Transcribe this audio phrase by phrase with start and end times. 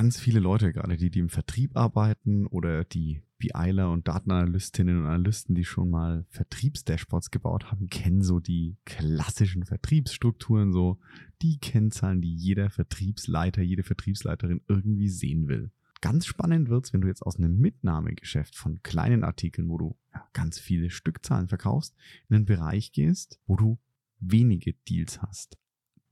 [0.00, 5.06] ganz viele Leute, gerade die, die im Vertrieb arbeiten oder die BIler und Datenanalystinnen und
[5.06, 10.98] Analysten, die schon mal Vertriebsdashboards gebaut haben, kennen so die klassischen Vertriebsstrukturen, so
[11.42, 15.70] die Kennzahlen, die jeder Vertriebsleiter, jede Vertriebsleiterin irgendwie sehen will.
[16.00, 20.26] Ganz spannend wird's, wenn du jetzt aus einem Mitnahmegeschäft von kleinen Artikeln, wo du ja,
[20.32, 21.94] ganz viele Stückzahlen verkaufst,
[22.30, 23.78] in einen Bereich gehst, wo du
[24.18, 25.58] wenige Deals hast.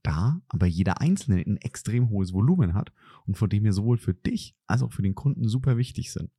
[0.03, 2.91] Da aber jeder einzelne ein extrem hohes Volumen hat
[3.25, 6.29] und von dem wir sowohl für dich als auch für den Kunden super wichtig sind.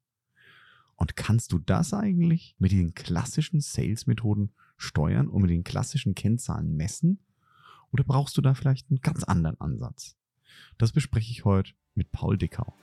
[0.96, 6.76] Und kannst du das eigentlich mit den klassischen Sales-Methoden steuern und mit den klassischen Kennzahlen
[6.76, 7.20] messen?
[7.90, 10.16] Oder brauchst du da vielleicht einen ganz anderen Ansatz?
[10.78, 12.74] Das bespreche ich heute mit Paul Dickau.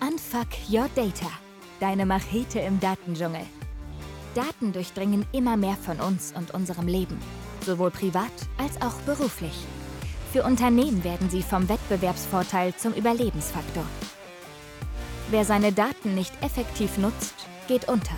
[0.00, 1.30] Unfuck Your Data.
[1.80, 3.44] Deine Machete im Datendschungel.
[4.34, 7.16] Daten durchdringen immer mehr von uns und unserem Leben,
[7.64, 9.54] sowohl privat als auch beruflich.
[10.32, 13.84] Für Unternehmen werden sie vom Wettbewerbsvorteil zum Überlebensfaktor.
[15.30, 17.34] Wer seine Daten nicht effektiv nutzt,
[17.66, 18.14] geht unter.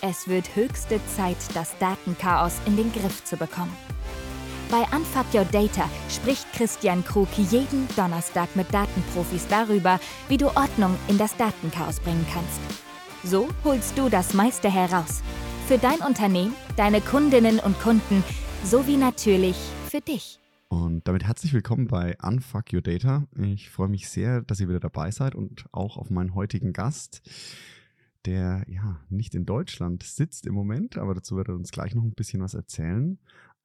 [0.00, 3.76] Es wird höchste Zeit, das Datenchaos in den Griff zu bekommen.
[4.70, 10.96] Bei Unfuck Your Data spricht Christian Krug jeden Donnerstag mit Datenprofis darüber, wie du Ordnung
[11.08, 12.60] in das Datenchaos bringen kannst.
[13.22, 15.22] So holst du das meiste heraus.
[15.68, 18.24] Für dein Unternehmen, deine Kundinnen und Kunden
[18.64, 19.56] sowie natürlich
[19.88, 20.38] für dich.
[20.68, 23.26] Und damit herzlich willkommen bei Unfuck Your Data.
[23.36, 27.22] Ich freue mich sehr, dass ihr wieder dabei seid und auch auf meinen heutigen Gast,
[28.24, 32.04] der ja nicht in Deutschland sitzt im Moment, aber dazu wird er uns gleich noch
[32.04, 33.18] ein bisschen was erzählen.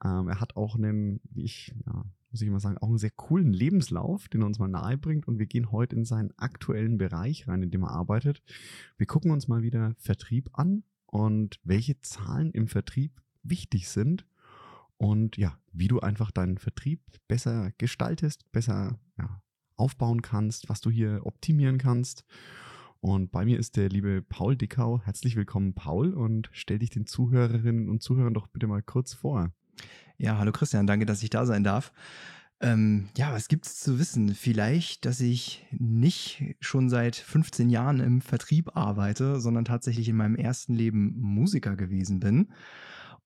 [0.03, 3.11] Ähm, er hat auch einen, wie ich, ja, muss ich mal sagen, auch einen sehr
[3.11, 5.27] coolen Lebenslauf, den er uns mal nahe bringt.
[5.27, 8.41] Und wir gehen heute in seinen aktuellen Bereich rein, in dem er arbeitet.
[8.97, 14.25] Wir gucken uns mal wieder Vertrieb an und welche Zahlen im Vertrieb wichtig sind
[14.97, 19.41] und ja, wie du einfach deinen Vertrieb besser gestaltest, besser ja,
[19.75, 22.25] aufbauen kannst, was du hier optimieren kannst.
[22.99, 25.01] Und bei mir ist der liebe Paul Dickau.
[25.03, 29.51] Herzlich willkommen, Paul, und stell dich den Zuhörerinnen und Zuhörern doch bitte mal kurz vor.
[30.17, 31.93] Ja, hallo Christian, danke, dass ich da sein darf.
[32.59, 34.33] Ähm, ja, was gibt es zu wissen?
[34.33, 40.35] Vielleicht, dass ich nicht schon seit 15 Jahren im Vertrieb arbeite, sondern tatsächlich in meinem
[40.35, 42.47] ersten Leben Musiker gewesen bin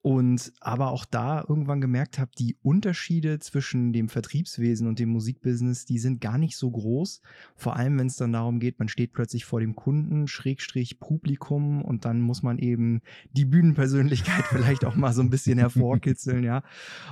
[0.04, 5.86] und aber auch da irgendwann gemerkt habe, die Unterschiede zwischen dem Vertriebswesen und dem Musikbusiness,
[5.86, 7.22] die sind gar nicht so groß.
[7.56, 11.84] Vor allem, wenn es dann darum geht, man steht plötzlich vor dem Kunden, Schrägstrich Publikum
[11.84, 13.02] und dann muss man eben
[13.34, 16.64] die Bühnenpersönlichkeit vielleicht auch mal so ein bisschen hervorkitzeln, ja.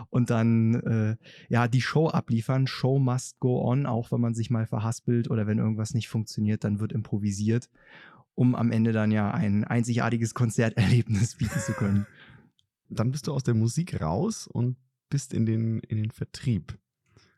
[0.09, 1.15] Und dann äh,
[1.47, 2.65] ja die Show abliefern.
[2.65, 6.63] Show must go on, auch wenn man sich mal verhaspelt oder wenn irgendwas nicht funktioniert,
[6.63, 7.69] dann wird improvisiert,
[8.33, 12.07] um am Ende dann ja ein einzigartiges Konzerterlebnis bieten zu können
[12.89, 14.77] dann bist du aus der Musik raus und
[15.09, 16.77] bist in den, in den Vertrieb.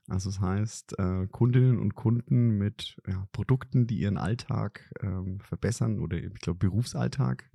[0.07, 6.00] Also das heißt, äh, Kundinnen und Kunden mit ja, Produkten, die ihren Alltag ähm, verbessern
[6.00, 7.50] oder ich glaube Berufsalltag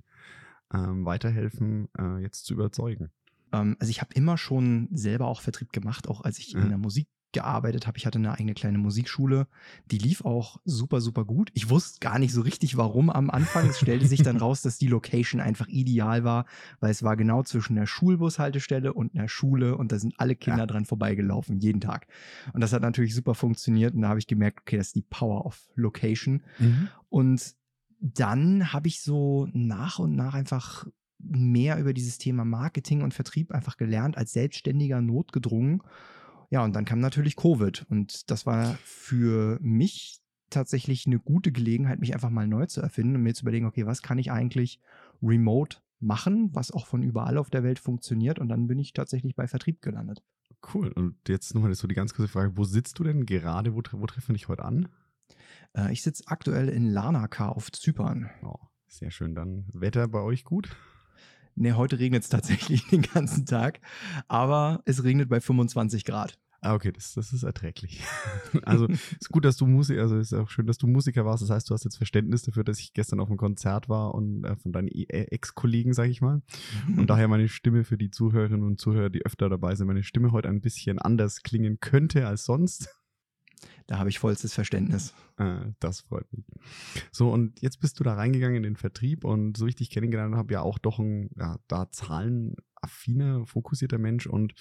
[0.73, 3.11] ähm, weiterhelfen, äh, jetzt zu überzeugen.
[3.51, 6.61] Ähm, also ich habe immer schon selber auch Vertrieb gemacht, auch als ich ja.
[6.61, 7.97] in der Musik gearbeitet habe.
[7.97, 9.47] Ich hatte eine eigene kleine Musikschule.
[9.91, 11.49] Die lief auch super, super gut.
[11.53, 13.67] Ich wusste gar nicht so richtig, warum am Anfang.
[13.69, 16.45] Es stellte sich dann raus, dass die Location einfach ideal war,
[16.79, 20.59] weil es war genau zwischen der Schulbushaltestelle und einer Schule und da sind alle Kinder
[20.59, 20.65] ja.
[20.65, 22.07] dran vorbeigelaufen, jeden Tag.
[22.53, 25.01] Und das hat natürlich super funktioniert und da habe ich gemerkt, okay, das ist die
[25.01, 26.43] Power of Location.
[26.59, 26.87] Mhm.
[27.09, 27.55] Und
[27.99, 30.85] dann habe ich so nach und nach einfach
[31.19, 35.81] mehr über dieses Thema Marketing und Vertrieb einfach gelernt, als Selbstständiger notgedrungen
[36.49, 37.85] ja, und dann kam natürlich Covid.
[37.89, 43.15] Und das war für mich tatsächlich eine gute Gelegenheit, mich einfach mal neu zu erfinden
[43.15, 44.79] und mir zu überlegen, okay, was kann ich eigentlich
[45.21, 48.39] remote machen, was auch von überall auf der Welt funktioniert.
[48.39, 50.23] Und dann bin ich tatsächlich bei Vertrieb gelandet.
[50.73, 50.91] Cool.
[50.93, 53.75] Und jetzt nochmal so die ganz kurze Frage, wo sitzt du denn gerade?
[53.75, 54.89] Wo, wo treffen wir dich heute an?
[55.75, 58.29] Äh, ich sitze aktuell in Larnaca auf Zypern.
[58.43, 59.35] Oh, sehr schön.
[59.35, 60.75] Dann Wetter bei euch gut?
[61.57, 63.79] Ne, heute regnet es tatsächlich den ganzen Tag,
[64.27, 66.37] aber es regnet bei 25 Grad.
[66.61, 68.03] Ah, okay, das, das ist erträglich.
[68.63, 71.41] also ist gut, dass du Musiker, also ist auch schön, dass du Musiker warst.
[71.43, 74.43] Das heißt, du hast jetzt Verständnis dafür, dass ich gestern auf einem Konzert war und
[74.43, 76.41] äh, von deinen e-, Ex-Kollegen, sage ich mal.
[76.95, 80.31] Und daher meine Stimme für die Zuhörerinnen und Zuhörer, die öfter dabei sind, meine Stimme
[80.31, 82.89] heute ein bisschen anders klingen könnte als sonst.
[83.87, 85.13] Da habe ich vollstes Verständnis.
[85.37, 86.45] Ah, das freut mich.
[87.11, 89.89] So, und jetzt bist du da reingegangen in den Vertrieb und so wie ich dich
[89.89, 94.53] kennengelernt habe, ja auch doch ein ja, da zahlenaffiner, fokussierter Mensch und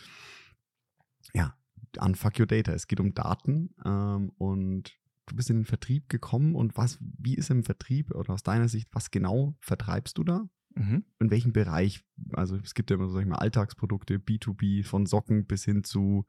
[1.35, 1.57] ja,
[1.99, 2.73] Unfuck Your Data.
[2.73, 4.97] Es geht um Daten ähm, und
[5.27, 8.69] du bist in den Vertrieb gekommen und was, wie ist im Vertrieb oder aus deiner
[8.69, 10.49] Sicht, was genau vertreibst du da?
[10.75, 11.05] Mhm.
[11.19, 15.47] In welchem Bereich also es gibt ja immer, sag ich mal, Alltagsprodukte, B2B, von Socken
[15.47, 16.27] bis hin zu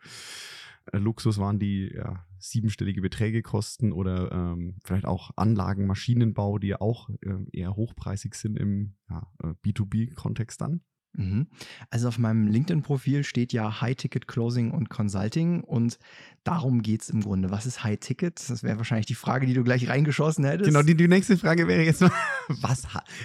[0.92, 6.82] äh, Luxuswaren, die ja, siebenstellige Beträge kosten oder ähm, vielleicht auch Anlagen, Maschinenbau, die ja
[6.82, 10.82] auch äh, eher hochpreisig sind im ja, äh, B2B-Kontext dann.
[11.18, 11.48] Mhm.
[11.90, 15.98] Also auf meinem LinkedIn-Profil steht ja High-Ticket Closing und Consulting und
[16.44, 17.50] darum geht es im Grunde.
[17.50, 18.50] Was ist High-Ticket?
[18.50, 20.70] Das wäre wahrscheinlich die Frage, die du gleich reingeschossen hättest.
[20.70, 22.12] Genau, die, die nächste Frage wäre jetzt mal,
[22.62, 22.84] was,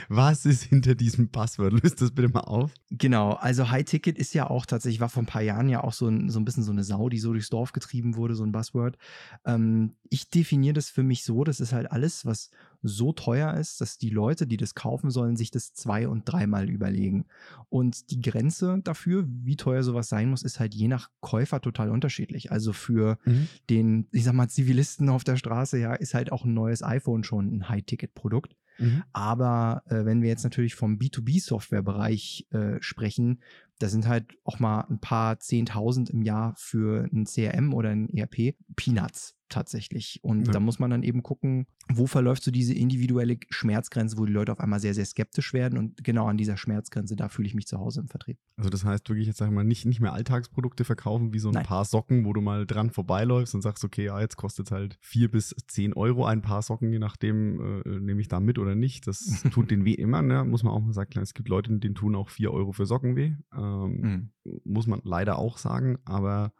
[0.08, 1.74] was ist hinter diesem Passwort?
[1.82, 2.72] Löst das bitte mal auf.
[2.90, 6.08] Genau, also High-Ticket ist ja auch tatsächlich, war vor ein paar Jahren ja auch so
[6.08, 8.52] ein, so ein bisschen so eine Sau, die so durchs Dorf getrieben wurde, so ein
[8.52, 8.96] Buzzword.
[9.44, 12.48] Ähm, ich definiere das für mich so, das ist halt alles, was
[12.82, 16.68] so teuer ist, dass die Leute, die das kaufen sollen, sich das zwei- und dreimal
[16.68, 17.26] überlegen.
[17.68, 21.90] Und die Grenze dafür, wie teuer sowas sein muss, ist halt je nach Käufer total
[21.90, 22.50] unterschiedlich.
[22.50, 23.48] Also für mhm.
[23.70, 27.24] den, ich sag mal, Zivilisten auf der Straße, ja, ist halt auch ein neues iPhone
[27.24, 28.56] schon ein High-Ticket-Produkt.
[28.78, 29.04] Mhm.
[29.12, 33.40] Aber äh, wenn wir jetzt natürlich vom B2B-Software-Bereich äh, sprechen,
[33.78, 38.08] da sind halt auch mal ein paar Zehntausend im Jahr für ein CRM oder ein
[38.08, 40.20] ERP Peanuts tatsächlich.
[40.22, 40.52] Und ja.
[40.52, 44.50] da muss man dann eben gucken, wo verläuft so diese individuelle Schmerzgrenze, wo die Leute
[44.52, 45.78] auf einmal sehr, sehr skeptisch werden.
[45.78, 48.38] Und genau an dieser Schmerzgrenze, da fühle ich mich zu Hause im Vertrieb.
[48.56, 51.48] Also das heißt wirklich jetzt, sag ich mal, nicht, nicht mehr Alltagsprodukte verkaufen, wie so
[51.48, 51.66] ein Nein.
[51.66, 54.98] paar Socken, wo du mal dran vorbeiläufst und sagst, okay, ja, jetzt kostet es halt
[55.00, 58.74] vier bis zehn Euro ein paar Socken, je nachdem, äh, nehme ich da mit oder
[58.74, 59.06] nicht.
[59.06, 60.44] Das tut den weh immer, ne?
[60.44, 61.20] muss man auch mal sagen.
[61.20, 63.32] Es gibt Leute, denen tun auch vier Euro für Socken weh.
[63.54, 64.60] Ähm, mhm.
[64.64, 66.52] Muss man leider auch sagen, aber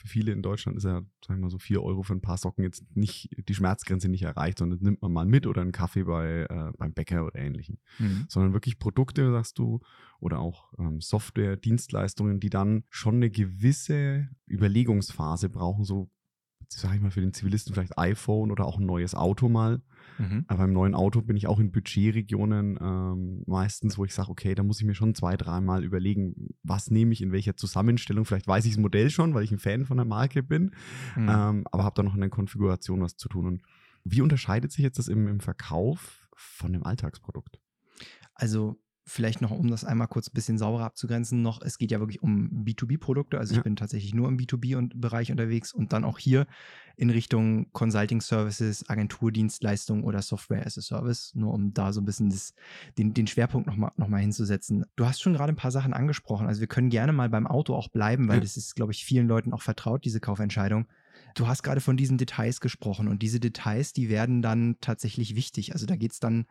[0.00, 2.38] für viele in Deutschland ist ja, sagen wir mal so, 4 Euro für ein paar
[2.38, 5.72] Socken jetzt nicht die Schmerzgrenze nicht erreicht, sondern das nimmt man mal mit oder einen
[5.72, 7.76] Kaffee bei, äh, beim Bäcker oder ähnlichem.
[7.98, 8.24] Mhm.
[8.28, 9.80] Sondern wirklich Produkte, sagst du,
[10.18, 16.10] oder auch ähm, Software, Dienstleistungen, die dann schon eine gewisse Überlegungsphase brauchen, so
[16.78, 19.82] sage ich mal, für den Zivilisten vielleicht iPhone oder auch ein neues Auto mal.
[20.18, 20.44] Mhm.
[20.48, 24.54] Aber beim neuen Auto bin ich auch in Budgetregionen ähm, meistens, wo ich sage, okay,
[24.54, 28.24] da muss ich mir schon zwei, dreimal überlegen, was nehme ich in welcher Zusammenstellung.
[28.24, 30.72] Vielleicht weiß ich das Modell schon, weil ich ein Fan von der Marke bin,
[31.16, 31.28] mhm.
[31.28, 33.46] ähm, aber habe da noch in der Konfiguration was zu tun.
[33.46, 33.62] Und
[34.04, 37.58] wie unterscheidet sich jetzt das im, im Verkauf von dem Alltagsprodukt?
[38.34, 42.00] Also vielleicht noch, um das einmal kurz ein bisschen sauberer abzugrenzen, noch, es geht ja
[42.00, 43.38] wirklich um B2B-Produkte.
[43.38, 43.58] Also ja.
[43.58, 46.46] ich bin tatsächlich nur im B2B-Bereich unterwegs und dann auch hier
[46.96, 52.04] in Richtung Consulting Services, Agenturdienstleistungen oder Software as a Service, nur um da so ein
[52.04, 52.54] bisschen das,
[52.98, 54.84] den, den Schwerpunkt nochmal noch mal hinzusetzen.
[54.96, 56.46] Du hast schon gerade ein paar Sachen angesprochen.
[56.46, 58.42] Also wir können gerne mal beim Auto auch bleiben, weil ja.
[58.42, 60.86] das ist, glaube ich, vielen Leuten auch vertraut, diese Kaufentscheidung.
[61.34, 65.72] Du hast gerade von diesen Details gesprochen und diese Details, die werden dann tatsächlich wichtig.
[65.72, 66.46] Also da geht es dann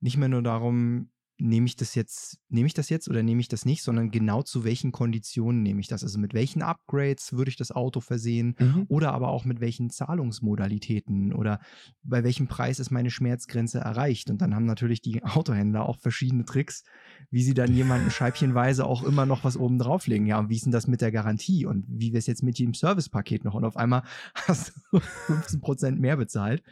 [0.00, 3.48] nicht mehr nur darum, nehme ich das jetzt, nehme ich das jetzt oder nehme ich
[3.48, 6.02] das nicht, sondern genau zu welchen Konditionen nehme ich das.
[6.02, 8.86] Also mit welchen Upgrades würde ich das Auto versehen mhm.
[8.88, 11.60] oder aber auch mit welchen Zahlungsmodalitäten oder
[12.02, 14.30] bei welchem Preis ist meine Schmerzgrenze erreicht.
[14.30, 16.84] Und dann haben natürlich die Autohändler auch verschiedene Tricks,
[17.30, 20.26] wie sie dann jemanden scheibchenweise auch immer noch was oben drauflegen.
[20.26, 22.58] Ja, und wie ist denn das mit der Garantie und wie wäre es jetzt mit
[22.58, 23.54] dem Servicepaket noch?
[23.54, 24.04] Und auf einmal
[24.34, 26.62] hast du 15 Prozent mehr bezahlt,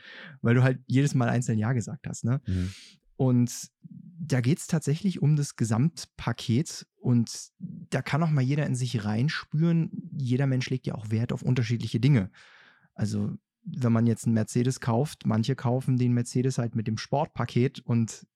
[0.40, 2.24] weil du halt jedes Mal einzeln Ja gesagt hast.
[2.24, 2.40] Ne?
[2.46, 2.70] Mhm.
[3.16, 3.70] Und
[4.18, 9.04] da geht es tatsächlich um das Gesamtpaket und da kann auch mal jeder in sich
[9.04, 9.90] reinspüren.
[10.16, 12.30] Jeder Mensch legt ja auch Wert auf unterschiedliche Dinge.
[12.94, 17.80] Also wenn man jetzt einen Mercedes kauft, manche kaufen den Mercedes halt mit dem Sportpaket
[17.80, 18.26] und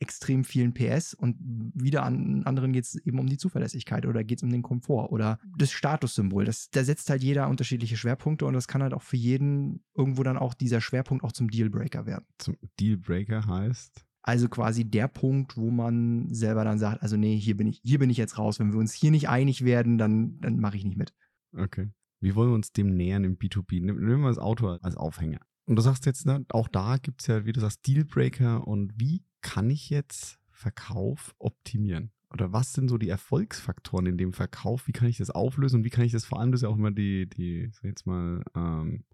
[0.00, 4.38] extrem vielen PS und wieder an anderen geht es eben um die Zuverlässigkeit oder geht
[4.38, 6.44] es um den Komfort oder das Statussymbol.
[6.44, 10.22] Das, da setzt halt jeder unterschiedliche Schwerpunkte und das kann halt auch für jeden irgendwo
[10.22, 12.26] dann auch dieser Schwerpunkt auch zum Dealbreaker werden.
[12.38, 14.05] Zum Dealbreaker heißt?
[14.26, 18.00] Also quasi der Punkt, wo man selber dann sagt, also nee, hier bin ich, hier
[18.00, 18.58] bin ich jetzt raus.
[18.58, 21.14] Wenn wir uns hier nicht einig werden, dann, dann mache ich nicht mit.
[21.56, 21.90] Okay.
[22.20, 23.80] Wie wollen wir uns dem nähern im B2B?
[23.84, 25.38] Nehmen wir das Auto als Aufhänger.
[25.66, 28.66] Und du sagst jetzt, ne, auch da gibt es ja, wie du sagst, Dealbreaker.
[28.66, 32.10] Und wie kann ich jetzt Verkauf optimieren?
[32.32, 34.88] Oder was sind so die Erfolgsfaktoren in dem Verkauf?
[34.88, 36.68] Wie kann ich das auflösen und wie kann ich das vor allem, das ist ja
[36.68, 39.04] auch immer die, die, sag jetzt mal, ähm,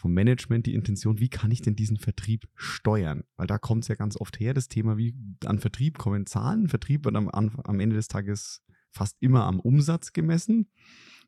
[0.00, 3.24] vom Management die Intention, wie kann ich denn diesen Vertrieb steuern?
[3.36, 5.14] Weil da kommt es ja ganz oft her, das Thema, wie
[5.44, 6.68] an Vertrieb kommen Zahlen.
[6.68, 10.70] Vertrieb wird am, am Ende des Tages fast immer am Umsatz gemessen.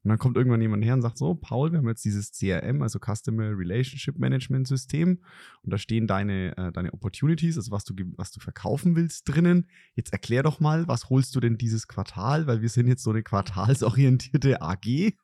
[0.05, 2.83] Und dann kommt irgendwann jemand her und sagt so, Paul, wir haben jetzt dieses CRM,
[2.83, 5.21] also Customer Relationship Management System
[5.63, 9.69] und da stehen deine, äh, deine Opportunities, also was du, was du verkaufen willst drinnen.
[9.95, 13.11] Jetzt erklär doch mal, was holst du denn dieses Quartal, weil wir sind jetzt so
[13.11, 15.15] eine quartalsorientierte AG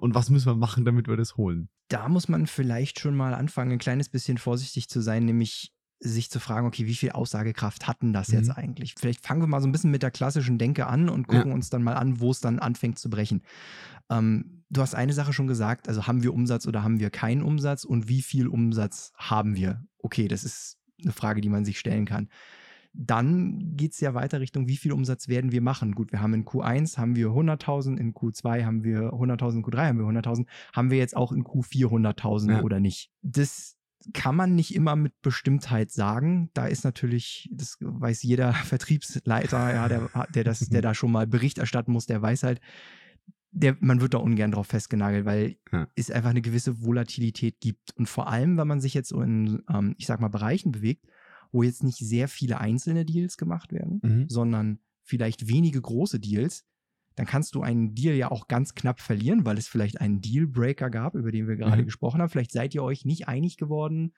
[0.00, 1.68] und was müssen wir machen, damit wir das holen?
[1.88, 6.30] Da muss man vielleicht schon mal anfangen, ein kleines bisschen vorsichtig zu sein, nämlich sich
[6.30, 8.34] zu fragen, okay, wie viel Aussagekraft hatten das mhm.
[8.34, 8.94] jetzt eigentlich?
[8.98, 11.54] Vielleicht fangen wir mal so ein bisschen mit der klassischen Denke an und gucken ja.
[11.54, 13.42] uns dann mal an, wo es dann anfängt zu brechen.
[14.10, 17.42] Ähm, du hast eine Sache schon gesagt, also haben wir Umsatz oder haben wir keinen
[17.42, 19.84] Umsatz und wie viel Umsatz haben wir?
[19.98, 22.28] Okay, das ist eine Frage, die man sich stellen kann.
[22.94, 25.94] dann geht es ja weiter Richtung, wie viel Umsatz werden wir machen.
[25.94, 29.86] Gut, wir haben in Q1 haben wir 100.000, in Q2 haben wir 100.000, in Q3
[29.86, 32.62] haben wir 100.000, haben wir jetzt auch in Q4 100.000 ja.
[32.62, 33.10] oder nicht?
[33.22, 33.77] Das
[34.12, 36.50] kann man nicht immer mit Bestimmtheit sagen.
[36.54, 41.26] Da ist natürlich, das weiß jeder Vertriebsleiter, ja, der, der, das, der da schon mal
[41.26, 42.60] Bericht erstatten muss, der weiß halt,
[43.50, 45.88] der, man wird da ungern drauf festgenagelt, weil ja.
[45.96, 47.96] es einfach eine gewisse Volatilität gibt.
[47.96, 51.06] Und vor allem, wenn man sich jetzt so in, ähm, ich sag mal, Bereichen bewegt,
[51.50, 54.28] wo jetzt nicht sehr viele einzelne Deals gemacht werden, mhm.
[54.28, 56.66] sondern vielleicht wenige große Deals,
[57.18, 60.88] dann kannst du einen Deal ja auch ganz knapp verlieren, weil es vielleicht einen Dealbreaker
[60.88, 61.86] gab, über den wir gerade mhm.
[61.86, 62.30] gesprochen haben.
[62.30, 64.14] Vielleicht seid ihr euch nicht einig geworden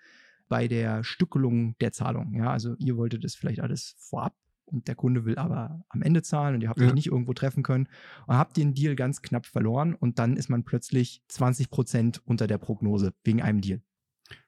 [0.48, 2.34] bei der Stückelung der Zahlung.
[2.34, 4.34] Ja, also ihr wolltet es vielleicht alles vorab
[4.66, 6.88] und der Kunde will aber am Ende zahlen und ihr habt ja.
[6.88, 7.88] euch nicht irgendwo treffen können
[8.26, 12.46] und habt den Deal ganz knapp verloren und dann ist man plötzlich 20 Prozent unter
[12.46, 13.80] der Prognose wegen einem Deal.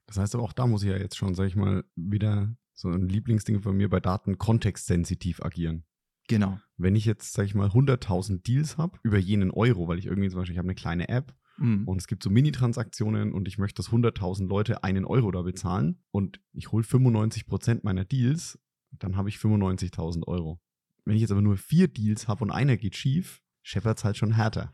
[0.04, 2.90] Das heißt aber auch da muss ich ja jetzt schon, sag ich mal, wieder so
[2.90, 5.84] ein Lieblingsding von mir bei Daten kontextsensitiv agieren.
[6.28, 6.60] Genau.
[6.76, 10.28] Wenn ich jetzt, sag ich mal, 100.000 Deals habe über jenen Euro, weil ich irgendwie
[10.30, 11.86] zum Beispiel, ich habe eine kleine App mhm.
[11.86, 16.02] und es gibt so Mini-Transaktionen und ich möchte, dass 100.000 Leute einen Euro da bezahlen
[16.10, 18.58] und ich hole 95 Prozent meiner Deals
[18.98, 20.60] dann habe ich 95.000 Euro.
[21.04, 24.16] Wenn ich jetzt aber nur vier Deals habe und einer geht schief, scheppert es halt
[24.16, 24.72] schon härter.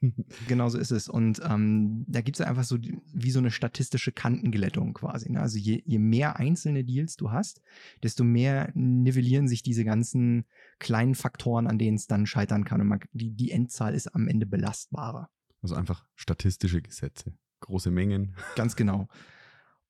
[0.48, 1.08] genau so ist es.
[1.08, 2.78] Und ähm, da gibt es einfach so
[3.12, 5.30] wie so eine statistische Kantenglättung quasi.
[5.30, 5.40] Ne?
[5.40, 7.60] Also je, je mehr einzelne Deals du hast,
[8.02, 10.46] desto mehr nivellieren sich diese ganzen
[10.78, 12.80] kleinen Faktoren, an denen es dann scheitern kann.
[12.80, 15.28] Und man, die, die Endzahl ist am Ende belastbarer.
[15.62, 17.36] Also einfach statistische Gesetze.
[17.60, 18.36] Große Mengen.
[18.54, 19.08] Ganz genau.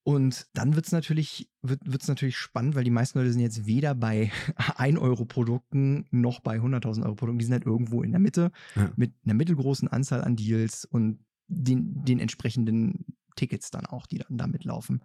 [0.06, 3.66] Und dann wird es natürlich, wird, wird's natürlich spannend, weil die meisten Leute sind jetzt
[3.66, 7.40] weder bei 1-Euro-Produkten noch bei 100.000 Euro-Produkten.
[7.40, 8.92] Die sind halt irgendwo in der Mitte ja.
[8.94, 14.38] mit einer mittelgroßen Anzahl an Deals und den, den entsprechenden Tickets dann auch, die dann
[14.38, 15.02] da mitlaufen.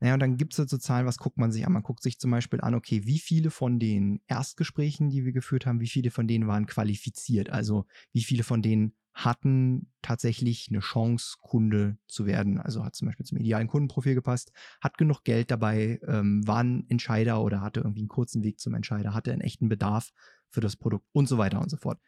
[0.00, 1.72] Naja, und dann gibt es halt so Zahlen, was guckt man sich an?
[1.72, 5.66] Man guckt sich zum Beispiel an, okay, wie viele von den Erstgesprächen, die wir geführt
[5.66, 7.50] haben, wie viele von denen waren qualifiziert?
[7.50, 12.60] Also wie viele von denen hatten tatsächlich eine Chance, Kunde zu werden.
[12.60, 16.84] Also hat zum Beispiel zum idealen Kundenprofil gepasst, hat genug Geld dabei, ähm, war ein
[16.90, 20.10] Entscheider oder hatte irgendwie einen kurzen Weg zum Entscheider, hatte einen echten Bedarf
[20.50, 21.98] für das Produkt und so weiter und so fort.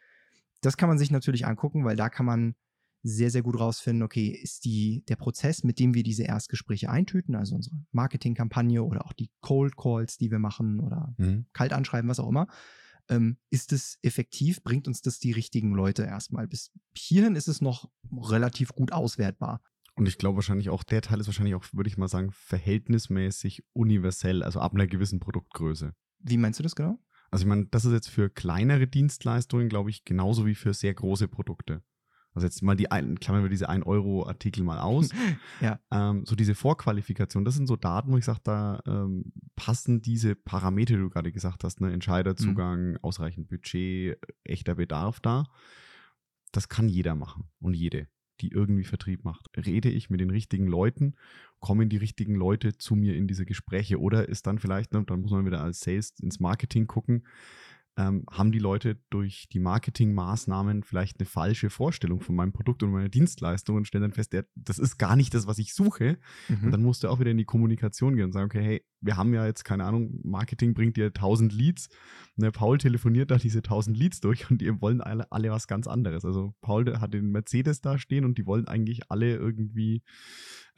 [0.61, 2.55] Das kann man sich natürlich angucken, weil da kann man
[3.01, 7.35] sehr, sehr gut rausfinden, okay, ist die, der Prozess, mit dem wir diese Erstgespräche eintüten,
[7.35, 11.45] also unsere Marketingkampagne oder auch die Cold Calls, die wir machen oder mhm.
[11.53, 12.47] kalt anschreiben, was auch immer,
[13.09, 16.47] ähm, ist es effektiv, bringt uns das die richtigen Leute erstmal.
[16.47, 19.61] Bis hierhin ist es noch relativ gut auswertbar.
[19.95, 23.63] Und ich glaube wahrscheinlich auch, der Teil ist wahrscheinlich auch, würde ich mal sagen, verhältnismäßig
[23.73, 25.93] universell, also ab einer gewissen Produktgröße.
[26.19, 26.99] Wie meinst du das genau?
[27.31, 30.93] Also ich meine, das ist jetzt für kleinere Dienstleistungen, glaube ich, genauso wie für sehr
[30.93, 31.83] große Produkte.
[32.39, 35.09] Also jetzt mal die ein, klammern wir diese 1-Euro-Artikel mal aus.
[35.61, 35.77] ja.
[35.91, 40.35] Ähm, so diese Vorqualifikation, das sind so Daten, wo ich sage, da ähm, passen diese
[40.35, 41.91] Parameter, die du gerade gesagt hast, ne?
[41.91, 42.97] Entscheiderzugang, mhm.
[43.01, 45.43] ausreichend Budget, echter Bedarf da.
[46.53, 48.07] Das kann jeder machen und jede,
[48.39, 49.49] die irgendwie Vertrieb macht.
[49.57, 51.15] Rede ich mit den richtigen Leuten,
[51.59, 55.19] kommen die richtigen Leute zu mir in diese Gespräche oder ist dann vielleicht, ne, dann
[55.19, 57.25] muss man wieder als Sales ins Marketing gucken,
[57.97, 62.91] ähm, haben die Leute durch die Marketingmaßnahmen vielleicht eine falsche Vorstellung von meinem Produkt und
[62.91, 66.17] meiner Dienstleistung und stellen dann fest, der, das ist gar nicht das, was ich suche.
[66.47, 66.65] Mhm.
[66.65, 69.17] Und dann musst du auch wieder in die Kommunikation gehen und sagen, okay, hey, wir
[69.17, 71.89] haben ja jetzt, keine Ahnung, Marketing bringt dir 1000 Leads.
[72.35, 75.87] Ne, Paul telefoniert da diese 1000 Leads durch und die wollen alle, alle was ganz
[75.87, 76.25] anderes.
[76.25, 80.03] Also Paul hat den Mercedes da stehen und die wollen eigentlich alle irgendwie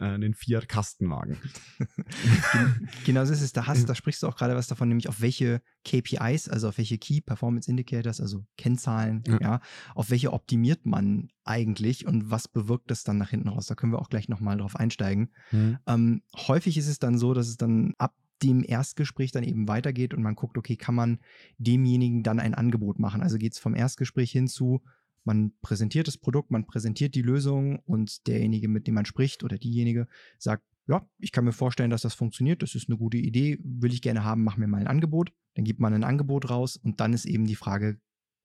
[0.02, 1.38] äh, einen Fiat Kastenwagen.
[3.06, 3.54] genau so ist es.
[3.54, 6.78] Da, hast, da sprichst du auch gerade was davon, nämlich auf welche KPIs, also auf
[6.78, 9.38] welche Key Performance Indicators, also Kennzahlen, ja.
[9.40, 9.62] ja
[9.96, 13.68] auf welche optimiert man eigentlich und was bewirkt das dann nach hinten raus?
[13.68, 15.32] Da können wir auch gleich nochmal drauf einsteigen.
[15.52, 15.78] Mhm.
[15.88, 18.11] Ähm, häufig ist es dann so, dass es dann ab
[18.44, 21.20] dem Erstgespräch dann eben weitergeht und man guckt, okay, kann man
[21.58, 23.22] demjenigen dann ein Angebot machen?
[23.22, 24.82] Also geht es vom Erstgespräch hin zu,
[25.24, 29.58] man präsentiert das Produkt, man präsentiert die Lösung und derjenige, mit dem man spricht oder
[29.58, 30.08] diejenige
[30.40, 33.94] sagt, ja, ich kann mir vorstellen, dass das funktioniert, das ist eine gute Idee, will
[33.94, 35.32] ich gerne haben, mach mir mal ein Angebot.
[35.54, 38.00] Dann gibt man ein Angebot raus und dann ist eben die Frage,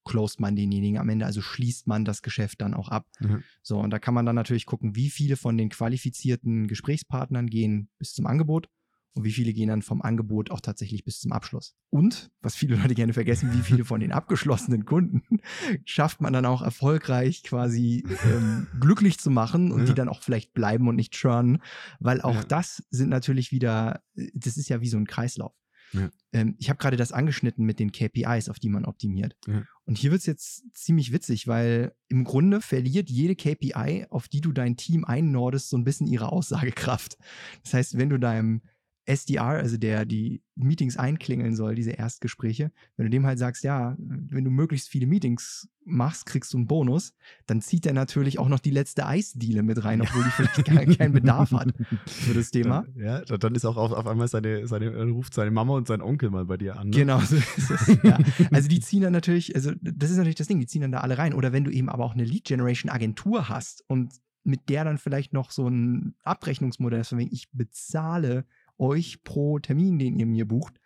[0.04, 3.08] closed man denjenigen am Ende, also schließt man das Geschäft dann auch ab.
[3.20, 3.42] Mhm.
[3.62, 7.88] So, und da kann man dann natürlich gucken, wie viele von den qualifizierten Gesprächspartnern gehen
[7.98, 8.68] bis zum Angebot
[9.16, 11.74] und wie viele gehen dann vom Angebot auch tatsächlich bis zum Abschluss.
[11.88, 15.22] Und, was viele Leute gerne vergessen, wie viele von den abgeschlossenen Kunden
[15.86, 19.86] schafft man dann auch erfolgreich quasi ähm, glücklich zu machen und ja.
[19.86, 21.62] die dann auch vielleicht bleiben und nicht churnen,
[21.98, 22.44] weil auch ja.
[22.44, 24.02] das sind natürlich wieder,
[24.34, 25.54] das ist ja wie so ein Kreislauf.
[25.92, 26.10] Ja.
[26.32, 29.36] Ähm, ich habe gerade das angeschnitten mit den KPIs, auf die man optimiert.
[29.84, 34.40] Und hier wird es jetzt ziemlich witzig, weil im Grunde verliert jede KPI, auf die
[34.40, 37.16] du dein Team einnordest, so ein bisschen ihre Aussagekraft.
[37.62, 38.62] Das heißt, wenn du deinem
[39.06, 43.96] SDR, also der die Meetings einklingeln soll, diese Erstgespräche, wenn du dem halt sagst, ja,
[43.98, 47.14] wenn du möglichst viele Meetings machst, kriegst du einen Bonus,
[47.46, 50.84] dann zieht er natürlich auch noch die letzte Eisdiele mit rein, obwohl die vielleicht gar
[50.96, 51.72] keinen Bedarf hat
[52.06, 52.84] für das Thema.
[52.96, 56.30] Ja, dann ist auch auf, auf einmal seine, seine, ruft seine Mama und sein Onkel
[56.30, 56.88] mal bei dir an.
[56.88, 56.96] Ne?
[56.96, 57.98] Genau, so ist es.
[58.02, 58.18] Ja.
[58.50, 61.00] Also die ziehen dann natürlich, also das ist natürlich das Ding, die ziehen dann da
[61.00, 61.32] alle rein.
[61.32, 64.98] Oder wenn du eben aber auch eine Lead Generation Agentur hast und mit der dann
[64.98, 68.44] vielleicht noch so ein Abrechnungsmodell ist, von wegen ich bezahle
[68.78, 70.80] euch pro Termin, den ihr mir bucht.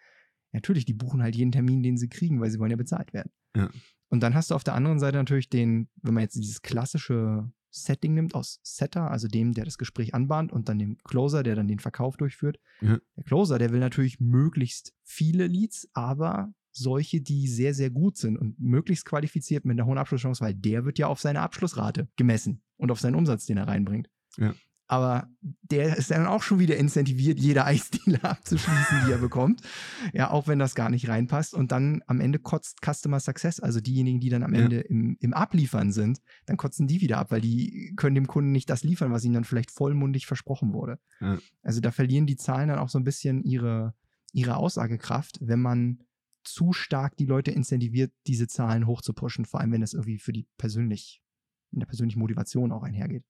[0.53, 3.31] Natürlich, die buchen halt jeden Termin, den sie kriegen, weil sie wollen ja bezahlt werden.
[3.57, 3.71] Ja.
[4.09, 7.51] Und dann hast du auf der anderen Seite natürlich den, wenn man jetzt dieses klassische
[7.71, 11.55] Setting nimmt aus Setter, also dem, der das Gespräch anbahnt, und dann dem Closer, der
[11.55, 12.59] dann den Verkauf durchführt.
[12.81, 12.99] Ja.
[13.17, 18.37] Der Closer, der will natürlich möglichst viele Leads, aber solche, die sehr, sehr gut sind
[18.37, 22.63] und möglichst qualifiziert mit einer hohen Abschlusschance, weil der wird ja auf seine Abschlussrate gemessen
[22.77, 24.09] und auf seinen Umsatz, den er reinbringt.
[24.37, 24.55] Ja.
[24.91, 29.61] Aber der ist dann auch schon wieder incentiviert, jede Eisdiele abzuschließen, die er bekommt.
[30.13, 31.55] Ja, auch wenn das gar nicht reinpasst.
[31.55, 34.63] Und dann am Ende kotzt Customer Success, also diejenigen, die dann am Ja.
[34.63, 38.51] Ende im, im Abliefern sind, dann kotzen die wieder ab, weil die können dem Kunden
[38.51, 40.99] nicht das liefern, was ihnen dann vielleicht vollmundig versprochen wurde.
[41.21, 41.39] Ja.
[41.63, 43.95] Also da verlieren die Zahlen dann auch so ein bisschen ihre,
[44.33, 46.01] ihre Aussagekraft, wenn man
[46.43, 50.49] zu stark die Leute incentiviert, diese Zahlen hochzupushen, vor allem wenn das irgendwie für die
[50.59, 51.23] persönlich,
[51.71, 53.23] mit der persönlichen Motivation auch einhergeht.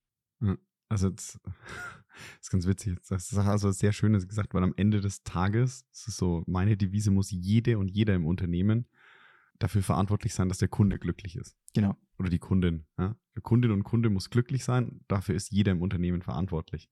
[0.91, 1.53] Also das, das
[2.41, 2.97] ist ganz witzig.
[3.07, 6.75] Das ist also sehr Schönes gesagt, weil am Ende des Tages, das ist so, meine
[6.75, 8.87] Devise muss jede und jeder im Unternehmen
[9.57, 11.55] dafür verantwortlich sein, dass der Kunde glücklich ist.
[11.73, 11.95] Genau.
[12.19, 12.87] Oder die Kundin.
[12.97, 13.15] Ja?
[13.37, 16.89] Die Kundin und Kunde muss glücklich sein, dafür ist jeder im Unternehmen verantwortlich.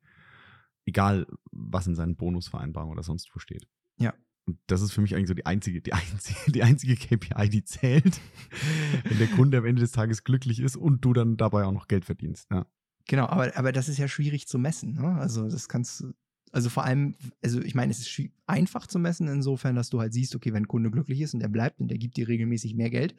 [0.85, 3.67] Egal, was in seinen Bonusvereinbarungen oder sonst wo steht.
[3.97, 4.13] Ja.
[4.45, 7.65] Und das ist für mich eigentlich so die einzige, die einzige, die einzige KPI, die
[7.65, 8.21] zählt,
[9.03, 11.89] wenn der Kunde am Ende des Tages glücklich ist und du dann dabei auch noch
[11.89, 12.47] Geld verdienst.
[12.49, 12.65] Ja.
[13.09, 14.93] Genau, aber, aber das ist ja schwierig zu messen.
[14.93, 15.15] Ne?
[15.15, 16.13] Also das kannst du,
[16.51, 20.13] also vor allem, also ich meine, es ist einfach zu messen insofern, dass du halt
[20.13, 22.75] siehst, okay, wenn ein Kunde glücklich ist und der bleibt und der gibt dir regelmäßig
[22.75, 23.15] mehr Geld,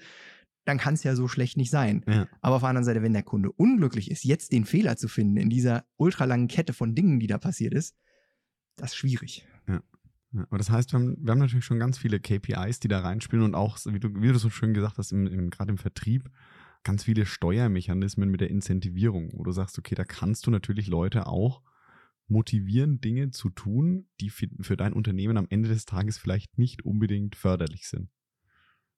[0.64, 2.04] dann kann es ja so schlecht nicht sein.
[2.06, 2.28] Ja.
[2.40, 5.36] Aber auf der anderen Seite, wenn der Kunde unglücklich ist, jetzt den Fehler zu finden
[5.38, 7.96] in dieser ultralangen Kette von Dingen, die da passiert ist,
[8.76, 9.44] das ist schwierig.
[9.66, 9.82] Ja,
[10.48, 13.44] aber das heißt, wir haben, wir haben natürlich schon ganz viele KPIs, die da reinspielen
[13.44, 16.30] und auch, wie du, wie du so schön gesagt hast, im, im, gerade im Vertrieb,
[16.82, 21.26] ganz viele Steuermechanismen mit der Incentivierung, wo du sagst, okay, da kannst du natürlich Leute
[21.26, 21.62] auch
[22.28, 27.36] motivieren, Dinge zu tun, die für, dein Unternehmen am Ende des Tages vielleicht nicht unbedingt
[27.36, 28.08] förderlich sind.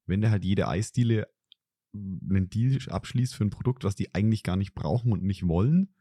[0.05, 1.27] Wenn der halt jede Eisdiele
[1.93, 5.93] einen Deal abschließt für ein Produkt, was die eigentlich gar nicht brauchen und nicht wollen,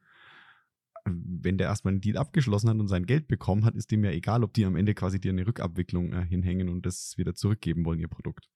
[1.04, 4.10] wenn der erstmal einen Deal abgeschlossen hat und sein Geld bekommen hat, ist dem ja
[4.10, 7.84] egal, ob die am Ende quasi dir eine Rückabwicklung äh, hinhängen und das wieder zurückgeben
[7.84, 8.48] wollen, ihr Produkt.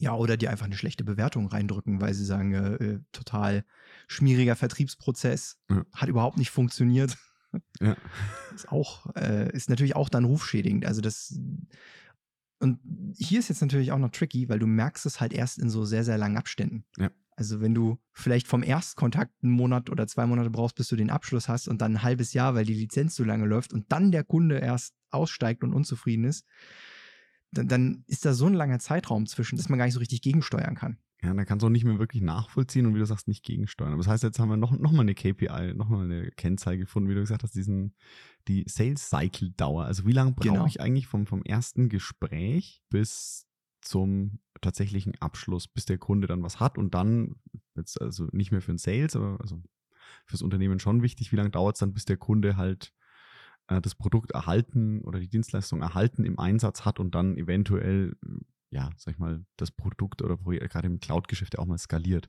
[0.00, 3.64] Ja, oder die einfach eine schlechte Bewertung reindrücken, weil sie sagen, äh, äh, total
[4.08, 5.84] schmieriger Vertriebsprozess, Ja.
[5.94, 7.18] hat überhaupt nicht funktioniert.
[7.80, 7.96] Ja.
[8.54, 10.86] Ist auch, äh, ist natürlich auch dann rufschädigend.
[10.86, 11.38] Also das,
[12.60, 12.78] und
[13.16, 15.84] hier ist jetzt natürlich auch noch tricky, weil du merkst es halt erst in so
[15.84, 16.84] sehr, sehr langen Abständen.
[16.96, 17.10] Ja.
[17.36, 21.10] Also wenn du vielleicht vom Erstkontakt einen Monat oder zwei Monate brauchst, bis du den
[21.10, 24.12] Abschluss hast und dann ein halbes Jahr, weil die Lizenz so lange läuft und dann
[24.12, 26.44] der Kunde erst aussteigt und unzufrieden ist,
[27.52, 30.22] dann, dann ist da so ein langer Zeitraum zwischen, dass man gar nicht so richtig
[30.22, 30.98] gegensteuern kann.
[31.22, 33.92] Ja, da kannst du auch nicht mehr wirklich nachvollziehen und wie du sagst, nicht gegensteuern.
[33.92, 36.78] Aber das heißt, jetzt haben wir noch, noch mal eine KPI, noch mal eine Kennzahl
[36.78, 37.94] gefunden, wie du gesagt hast, diesen,
[38.48, 39.84] die Sales Cycle Dauer.
[39.84, 40.66] Also wie lange brauche Genau.
[40.66, 43.46] ich eigentlich vom, vom ersten Gespräch bis
[43.82, 47.36] zum tatsächlichen Abschluss, bis der Kunde dann was hat und dann,
[47.76, 49.62] jetzt also nicht mehr für den Sales, aber also
[50.24, 52.94] fürs Unternehmen schon wichtig, wie lange dauert es dann, bis der Kunde halt
[53.70, 58.44] äh, das Produkt erhalten oder die Dienstleistung erhalten im Einsatz hat und dann eventuell, äh,
[58.70, 62.28] ja, sag ich mal, das Produkt oder gerade im Cloud-Geschäft ja auch mal skaliert.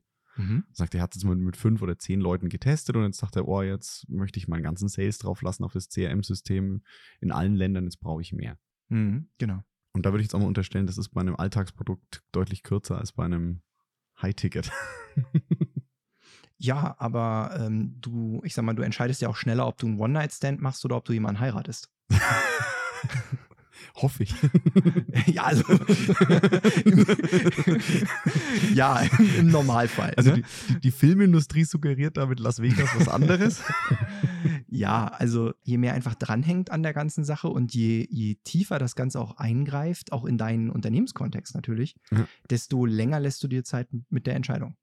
[0.71, 3.47] Sagt, er hat es mal mit fünf oder zehn Leuten getestet und jetzt sagt er,
[3.47, 6.83] oh, jetzt möchte ich meinen ganzen Sales drauf lassen auf das CRM-System
[7.19, 8.57] in allen Ländern, jetzt brauche ich mehr.
[8.87, 9.61] Mhm, genau.
[9.93, 12.97] Und da würde ich jetzt auch mal unterstellen, das ist bei einem Alltagsprodukt deutlich kürzer
[12.97, 13.61] als bei einem
[14.21, 14.71] High-Ticket.
[16.63, 19.99] Ja, aber ähm, du, ich sag mal, du entscheidest ja auch schneller, ob du einen
[19.99, 21.89] One-Night-Stand machst oder ob du jemanden heiratest.
[23.95, 24.35] Hoffe ich.
[25.25, 25.63] ja, also.
[28.75, 29.01] ja,
[29.39, 30.13] im, Normalfall.
[30.15, 30.43] Also ne?
[30.69, 33.63] die, die, Filmindustrie suggeriert damit Las Vegas was anderes.
[34.67, 38.95] Ja, also je mehr einfach dranhängt an der ganzen Sache und je, je tiefer das
[38.95, 42.27] Ganze auch eingreift, auch in deinen Unternehmenskontext natürlich, Ja.
[42.51, 44.75] desto länger lässt du dir Zeit mit der Entscheidung.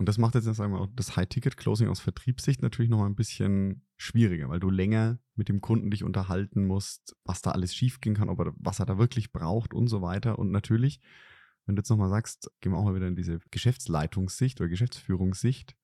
[0.00, 3.86] Und das macht jetzt, sagen wir auch, das High-Ticket-Closing aus Vertriebssicht natürlich nochmal ein bisschen
[3.98, 8.30] schwieriger, weil du länger mit dem Kunden dich unterhalten musst, was da alles schiefgehen kann,
[8.30, 10.38] ob er, was er da wirklich braucht und so weiter.
[10.38, 11.02] Und natürlich,
[11.66, 15.76] wenn du jetzt nochmal sagst, gehen wir auch mal wieder in diese Geschäftsleitungssicht oder Geschäftsführungssicht,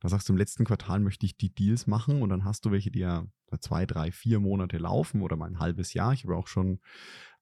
[0.00, 2.72] da sagst du, im letzten Quartal möchte ich die Deals machen und dann hast du
[2.72, 3.24] welche, die ja
[3.60, 6.12] zwei, drei, vier Monate laufen oder mal ein halbes Jahr.
[6.12, 6.80] Ich habe auch schon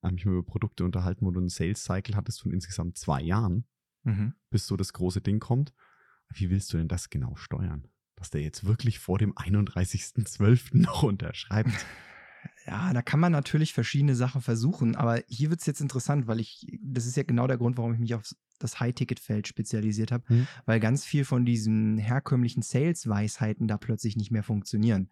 [0.03, 3.65] ähm, mich über Produkte unterhalten, wo du einen Sales Cycle hattest von insgesamt zwei Jahren,
[4.03, 4.35] mhm.
[4.51, 5.73] bis so das große Ding kommt.
[6.33, 7.87] Wie willst du denn das genau steuern?
[8.15, 10.77] Dass der jetzt wirklich vor dem 31.12.
[10.77, 11.71] noch unterschreibt?
[12.65, 16.39] Ja, da kann man natürlich verschiedene Sachen versuchen, aber hier wird es jetzt interessant, weil
[16.39, 18.23] ich, das ist ja genau der Grund, warum ich mich auf
[18.59, 20.47] das High-Ticket-Feld spezialisiert habe, mhm.
[20.65, 25.09] weil ganz viel von diesen herkömmlichen Sales-Weisheiten da plötzlich nicht mehr funktionieren.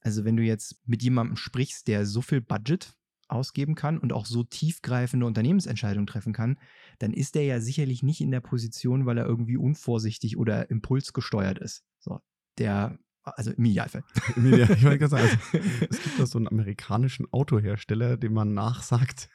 [0.00, 2.94] Also wenn du jetzt mit jemandem sprichst, der so viel Budget
[3.28, 6.58] ausgeben kann und auch so tiefgreifende Unternehmensentscheidungen treffen kann,
[6.98, 11.58] dann ist der ja sicherlich nicht in der Position, weil er irgendwie unvorsichtig oder impulsgesteuert
[11.58, 11.84] ist.
[11.98, 12.20] So,
[12.58, 14.04] der also im Idealfall.
[14.36, 15.58] Ja, ich wollte sagen, also,
[15.88, 19.30] es gibt da so einen amerikanischen Autohersteller, dem man nachsagt,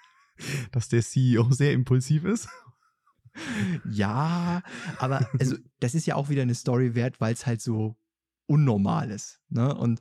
[0.71, 2.49] dass der CEO sehr impulsiv ist.
[3.89, 4.61] Ja,
[4.97, 7.95] aber also das ist ja auch wieder eine Story wert, weil es halt so
[8.49, 9.39] unnormal ist.
[9.49, 9.73] Ne?
[9.73, 9.99] Und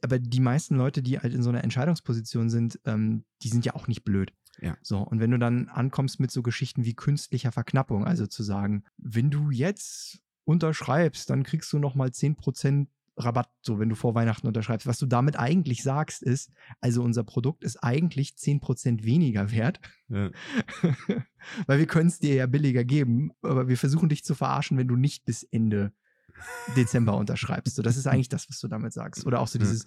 [0.00, 3.74] aber die meisten Leute, die halt in so einer Entscheidungsposition sind, ähm, die sind ja
[3.74, 4.32] auch nicht blöd.
[4.60, 4.76] Ja.
[4.82, 8.84] So, und wenn du dann ankommst mit so Geschichten wie künstlicher Verknappung, also zu sagen,
[8.96, 14.46] wenn du jetzt unterschreibst, dann kriegst du nochmal 10% Rabatt, so wenn du vor Weihnachten
[14.46, 14.86] unterschreibst.
[14.86, 19.80] Was du damit eigentlich sagst, ist, also unser Produkt ist eigentlich 10% weniger wert.
[20.08, 20.30] Ja.
[21.66, 24.88] Weil wir können es dir ja billiger geben, aber wir versuchen dich zu verarschen, wenn
[24.88, 25.92] du nicht bis Ende
[26.76, 27.76] Dezember unterschreibst.
[27.76, 29.26] So, das ist eigentlich das, was du damit sagst.
[29.26, 29.86] Oder auch so dieses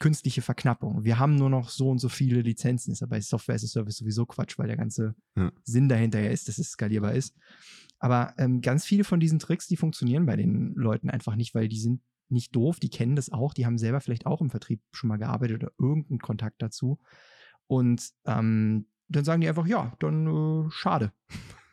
[0.00, 1.04] künstliche Verknappung.
[1.04, 2.92] Wir haben nur noch so und so viele Lizenzen.
[2.92, 5.50] Ist ja bei Software as a Service sowieso Quatsch, weil der ganze ja.
[5.64, 7.34] Sinn dahinter ja ist, dass es skalierbar ist.
[7.98, 11.68] Aber ähm, ganz viele von diesen Tricks, die funktionieren bei den Leuten einfach nicht, weil
[11.68, 14.82] die sind nicht doof, die kennen das auch, die haben selber vielleicht auch im Vertrieb
[14.92, 17.00] schon mal gearbeitet oder irgendeinen Kontakt dazu.
[17.66, 20.26] Und ähm, dann sagen die einfach, ja, dann
[20.66, 21.12] äh, schade.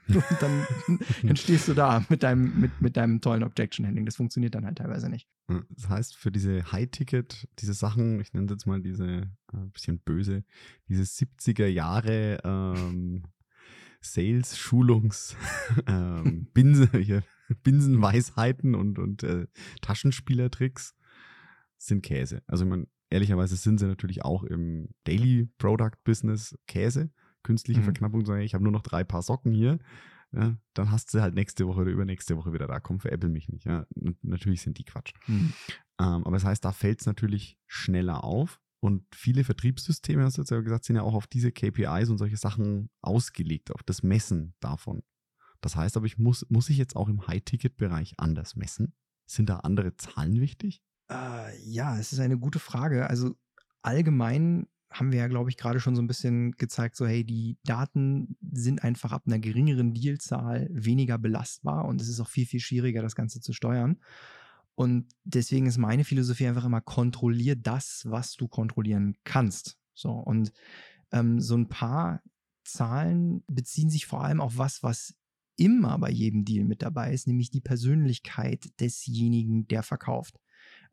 [0.14, 0.68] Und dann,
[1.24, 4.06] dann stehst du da mit deinem, mit, mit deinem tollen Objection Handling.
[4.06, 5.28] Das funktioniert dann halt teilweise nicht.
[5.48, 10.00] Das heißt, für diese High-Ticket, diese Sachen, ich nenne es jetzt mal diese, äh, bisschen
[10.00, 10.44] böse,
[10.90, 13.24] diese 70er Jahre ähm,
[14.02, 15.36] Sales, Schulungs,
[15.88, 17.24] ähm, Binse, hier,
[17.64, 19.48] Binsenweisheiten und, und äh,
[19.82, 20.96] Taschenspielertricks
[21.78, 22.42] sind Käse.
[22.48, 27.12] Also man, ehrlicherweise sind sie natürlich auch im Daily Product Business Käse.
[27.46, 27.86] Künstliche mhm.
[27.86, 29.80] Verknappung, sagen, ich habe nur noch drei Paar Socken hier.
[30.34, 32.80] Ja, dann hast du halt nächste Woche oder übernächste Woche wieder da.
[32.82, 33.66] Komm, veräppel mich nicht.
[33.66, 33.86] Ja,
[34.22, 35.14] natürlich sind die Quatsch.
[35.28, 35.54] Mhm.
[36.00, 38.60] Ähm, aber das heißt, da fällt es natürlich schneller auf.
[38.82, 42.18] Und viele Vertriebssysteme, hast du jetzt ja gesagt, sind ja auch auf diese KPIs und
[42.18, 45.04] solche Sachen ausgelegt, auf das Messen davon.
[45.62, 48.94] Das heißt aber, ich muss, muss ich jetzt auch im High-Ticket-Bereich anders messen?
[49.26, 50.84] Sind da andere Zahlen wichtig?
[51.10, 53.10] Äh, ja, es ist eine gute Frage.
[53.10, 53.36] Also
[53.82, 57.58] allgemein haben wir ja, glaube ich, gerade schon so ein bisschen gezeigt, so hey, die
[57.66, 62.60] Daten sind einfach ab einer geringeren Dealzahl weniger belastbar und es ist auch viel, viel
[62.60, 63.98] schwieriger, das Ganze zu steuern.
[64.76, 69.78] Und deswegen ist meine Philosophie einfach immer, kontrollier das, was du kontrollieren kannst.
[69.94, 70.52] So, und
[71.12, 72.22] ähm, so ein paar
[72.66, 75.16] Zahlen beziehen sich vor allem auf was, was
[75.58, 80.40] immer bei jedem Deal mit dabei ist, nämlich die Persönlichkeit desjenigen, der verkauft.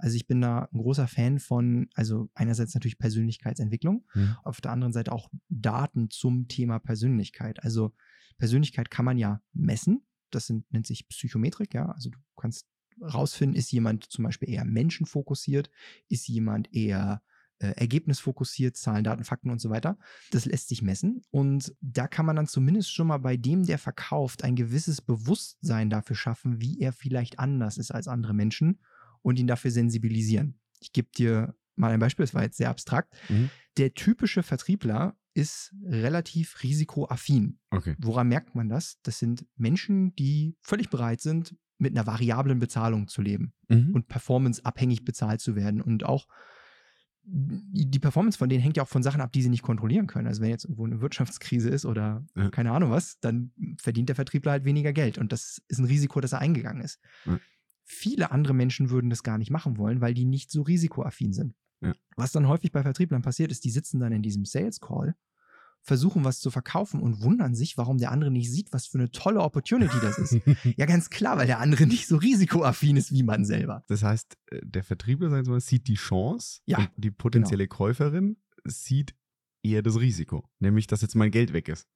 [0.02, 4.36] Also ich bin da ein großer Fan von, also einerseits natürlich Persönlichkeitsentwicklung, mhm.
[4.42, 7.62] auf der anderen Seite auch Daten zum Thema Persönlichkeit.
[7.62, 7.92] Also
[8.36, 10.04] Persönlichkeit kann man ja messen.
[10.30, 11.86] Das sind, nennt sich Psychometrik, ja.
[11.92, 12.66] Also du kannst
[13.00, 15.70] rausfinden, ist jemand zum Beispiel eher menschenfokussiert,
[16.08, 17.22] ist jemand eher
[17.60, 19.98] äh, ergebnisfokussiert, Zahlen, Daten, Fakten und so weiter.
[20.32, 23.78] Das lässt sich messen und da kann man dann zumindest schon mal bei dem, der
[23.78, 28.80] verkauft, ein gewisses Bewusstsein dafür schaffen, wie er vielleicht anders ist als andere Menschen
[29.22, 30.60] und ihn dafür sensibilisieren.
[30.80, 33.14] Ich gebe dir mal ein Beispiel, das war jetzt sehr abstrakt.
[33.28, 33.50] Mhm.
[33.76, 37.58] Der typische Vertriebler ist relativ risikoaffin.
[37.70, 37.96] Okay.
[37.98, 38.98] Woran merkt man das?
[39.02, 43.94] Das sind Menschen, die völlig bereit sind, mit einer variablen Bezahlung zu leben mhm.
[43.94, 45.80] und performanceabhängig bezahlt zu werden.
[45.80, 46.28] Und auch
[47.24, 50.26] die Performance von denen hängt ja auch von Sachen ab, die sie nicht kontrollieren können.
[50.26, 52.50] Also wenn jetzt irgendwo eine Wirtschaftskrise ist oder ja.
[52.50, 55.18] keine Ahnung was, dann verdient der Vertriebler halt weniger Geld.
[55.18, 57.00] Und das ist ein Risiko, das er eingegangen ist.
[57.24, 57.38] Ja.
[57.84, 61.54] Viele andere Menschen würden das gar nicht machen wollen, weil die nicht so risikoaffin sind.
[61.80, 61.94] Ja.
[62.16, 65.14] Was dann häufig bei Vertrieblern passiert, ist, die sitzen dann in diesem Sales Call
[65.82, 69.10] versuchen was zu verkaufen und wundern sich, warum der andere nicht sieht, was für eine
[69.10, 70.40] tolle Opportunity das ist.
[70.76, 73.82] ja, ganz klar, weil der andere nicht so risikoaffin ist wie man selber.
[73.88, 77.76] Das heißt, äh, der Vertriebler sagen wir, sieht die Chance ja, und die potenzielle genau.
[77.76, 79.16] Käuferin sieht
[79.64, 81.88] eher das Risiko, nämlich dass jetzt mein Geld weg ist.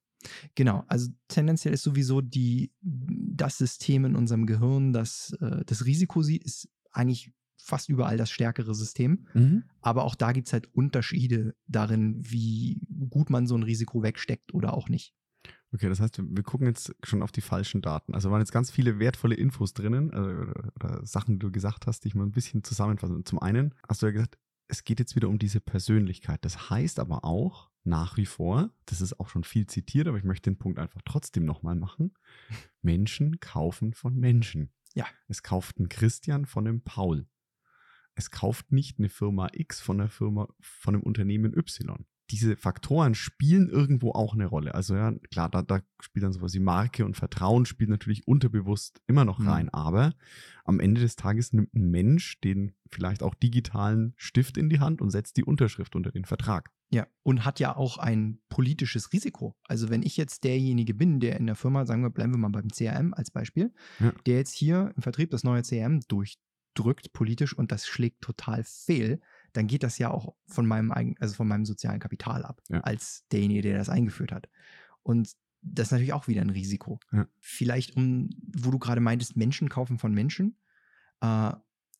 [0.54, 6.22] Genau, also tendenziell ist sowieso die, das System in unserem Gehirn, das äh, das Risiko
[6.22, 9.26] sieht, ist eigentlich fast überall das stärkere System.
[9.34, 9.64] Mhm.
[9.80, 14.54] Aber auch da gibt es halt Unterschiede darin, wie gut man so ein Risiko wegsteckt
[14.54, 15.14] oder auch nicht.
[15.72, 18.14] Okay, das heißt, wir gucken jetzt schon auf die falschen Daten.
[18.14, 21.86] Also waren jetzt ganz viele wertvolle Infos drinnen also, oder, oder, Sachen, die du gesagt
[21.86, 23.24] hast, die ich mal ein bisschen zusammenfassen.
[23.24, 26.44] Zum einen hast du ja gesagt, es geht jetzt wieder um diese Persönlichkeit.
[26.44, 30.24] Das heißt aber auch nach wie vor, das ist auch schon viel zitiert, aber ich
[30.24, 32.14] möchte den Punkt einfach trotzdem nochmal machen.
[32.82, 34.72] Menschen kaufen von Menschen.
[34.94, 35.06] Ja.
[35.28, 37.26] Es kauft ein Christian von einem Paul.
[38.14, 43.14] Es kauft nicht eine Firma X von einer Firma, von einem Unternehmen Y diese Faktoren
[43.14, 44.74] spielen irgendwo auch eine Rolle.
[44.74, 49.00] Also ja, klar, da, da spielt dann sowas wie Marke und Vertrauen spielt natürlich unterbewusst
[49.06, 49.48] immer noch mhm.
[49.48, 49.64] rein.
[49.66, 49.74] Mhm.
[49.74, 50.14] Aber
[50.64, 55.00] am Ende des Tages nimmt ein Mensch den vielleicht auch digitalen Stift in die Hand
[55.00, 56.70] und setzt die Unterschrift unter den Vertrag.
[56.90, 59.56] Ja, und hat ja auch ein politisches Risiko.
[59.64, 62.50] Also wenn ich jetzt derjenige bin, der in der Firma, sagen wir, bleiben wir mal
[62.50, 64.12] beim CRM als Beispiel, ja.
[64.24, 69.20] der jetzt hier im Vertrieb das neue CRM durchdrückt politisch und das schlägt total fehl,
[69.52, 72.80] dann geht das ja auch von meinem eigenen, also von meinem sozialen Kapital ab, ja.
[72.80, 74.48] als derjenige, der das eingeführt hat.
[75.02, 77.00] Und das ist natürlich auch wieder ein Risiko.
[77.10, 77.26] Ja.
[77.40, 80.58] Vielleicht um, wo du gerade meintest, Menschen kaufen von Menschen.
[81.20, 81.52] Äh,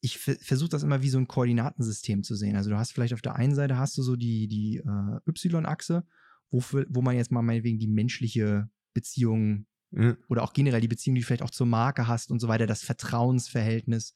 [0.06, 2.54] ich versuche das immer wie so ein Koordinatensystem zu sehen.
[2.54, 6.06] Also du hast vielleicht auf der einen Seite hast du so die, die äh, Y-Achse,
[6.50, 10.16] wo, wo man jetzt mal meinetwegen die menschliche Beziehung ja.
[10.28, 12.66] oder auch generell die Beziehung, die du vielleicht auch zur Marke hast und so weiter,
[12.66, 14.14] das Vertrauensverhältnis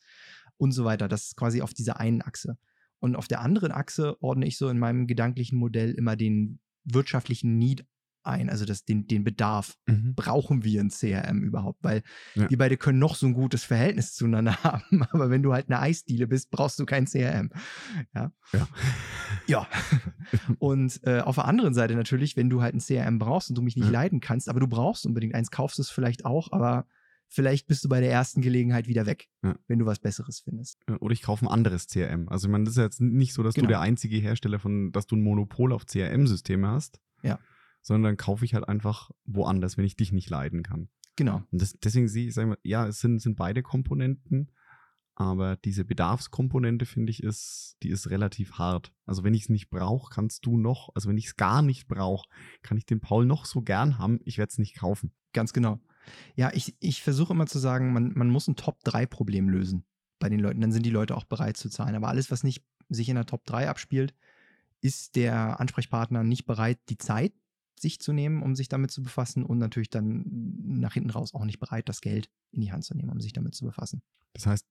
[0.58, 1.08] und so weiter.
[1.08, 2.56] Das ist quasi auf dieser einen Achse.
[3.00, 7.58] Und auf der anderen Achse ordne ich so in meinem gedanklichen Modell immer den wirtschaftlichen
[7.58, 7.84] Need
[8.22, 9.76] ein, also das, den, den Bedarf.
[9.86, 10.14] Mhm.
[10.14, 11.82] Brauchen wir ein CRM überhaupt?
[11.82, 12.02] Weil
[12.34, 12.48] ja.
[12.50, 15.80] wir beide können noch so ein gutes Verhältnis zueinander haben, aber wenn du halt eine
[15.80, 17.50] Eisdiele bist, brauchst du kein CRM.
[18.14, 18.32] Ja.
[18.52, 18.68] Ja.
[19.46, 19.68] ja.
[20.58, 23.62] und äh, auf der anderen Seite natürlich, wenn du halt ein CRM brauchst und du
[23.62, 23.92] mich nicht ja.
[23.92, 26.86] leiden kannst, aber du brauchst unbedingt eins, kaufst es vielleicht auch, aber
[27.30, 29.56] vielleicht bist du bei der ersten Gelegenheit wieder weg, ja.
[29.68, 30.78] wenn du was Besseres findest.
[31.00, 32.28] Oder ich kaufe ein anderes CRM.
[32.28, 33.66] Also ich meine, das ist jetzt nicht so, dass genau.
[33.66, 37.00] du der einzige Hersteller von, dass du ein Monopol auf CRM-Systeme hast.
[37.22, 37.38] Ja.
[37.82, 40.88] Sondern dann kaufe ich halt einfach woanders, wenn ich dich nicht leiden kann.
[41.16, 41.42] Genau.
[41.50, 44.50] Und das, deswegen sehe ich, sag mal, ja, es sind, sind beide Komponenten,
[45.14, 48.92] aber diese Bedarfskomponente, finde ich, ist, die ist relativ hart.
[49.04, 51.88] Also wenn ich es nicht brauche, kannst du noch, also wenn ich es gar nicht
[51.88, 52.26] brauche,
[52.62, 55.12] kann ich den Paul noch so gern haben, ich werde es nicht kaufen.
[55.34, 55.78] Ganz genau.
[56.36, 59.84] Ja, ich, ich versuche immer zu sagen, man, man muss ein Top-3-Problem lösen
[60.18, 60.62] bei den Leuten.
[60.62, 61.96] Dann sind die Leute auch bereit zu zahlen.
[61.96, 64.14] Aber alles, was nicht sich in der Top 3 abspielt,
[64.80, 67.34] ist der Ansprechpartner nicht bereit, die Zeit
[67.80, 70.24] sich zu nehmen, um sich damit zu befassen und natürlich dann
[70.80, 73.32] nach hinten raus auch nicht bereit, das Geld in die Hand zu nehmen, um sich
[73.32, 74.02] damit zu befassen.
[74.34, 74.66] Das heißt,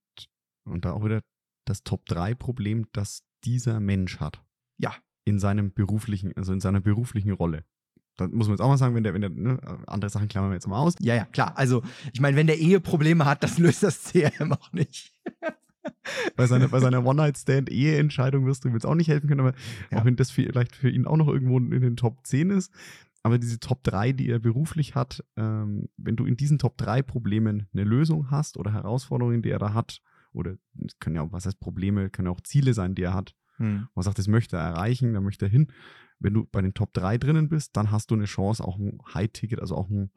[0.66, 1.22] und da auch wieder
[1.66, 4.44] das Top 3 Problem, das dieser Mensch hat.
[4.78, 4.94] Ja.
[5.26, 7.66] In seinem beruflichen, also in seiner beruflichen Rolle.
[8.18, 10.52] Da muss man jetzt auch mal sagen, wenn der, wenn der, ne, andere Sachen klammern
[10.52, 10.96] wir jetzt mal aus.
[11.00, 11.58] Ja, ja, klar.
[11.58, 15.14] Also, ich meine, wenn der Eheprobleme hat, das löst das CRM auch nicht.
[16.36, 19.54] Bei seiner, bei seiner One-Night-Stand-Eheentscheidung wirst du ihm jetzt auch nicht helfen können, aber
[19.92, 20.00] ja.
[20.00, 22.74] auch wenn das vielleicht für ihn auch noch irgendwo in den Top 10 ist.
[23.22, 27.02] Aber diese Top 3, die er beruflich hat, ähm, wenn du in diesen Top 3
[27.02, 31.32] Problemen eine Lösung hast oder Herausforderungen, die er da hat, oder es können ja auch,
[31.32, 33.88] was heißt Probleme, können ja auch Ziele sein, die er hat, hm.
[33.94, 35.68] man sagt, das möchte er erreichen, da möchte er hin,
[36.20, 39.00] wenn du bei den Top 3 drinnen bist, dann hast du eine Chance, auch ein
[39.14, 40.12] High-Ticket, also auch ein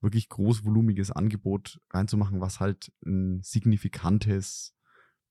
[0.00, 4.74] wirklich großvolumiges Angebot reinzumachen, was halt ein signifikantes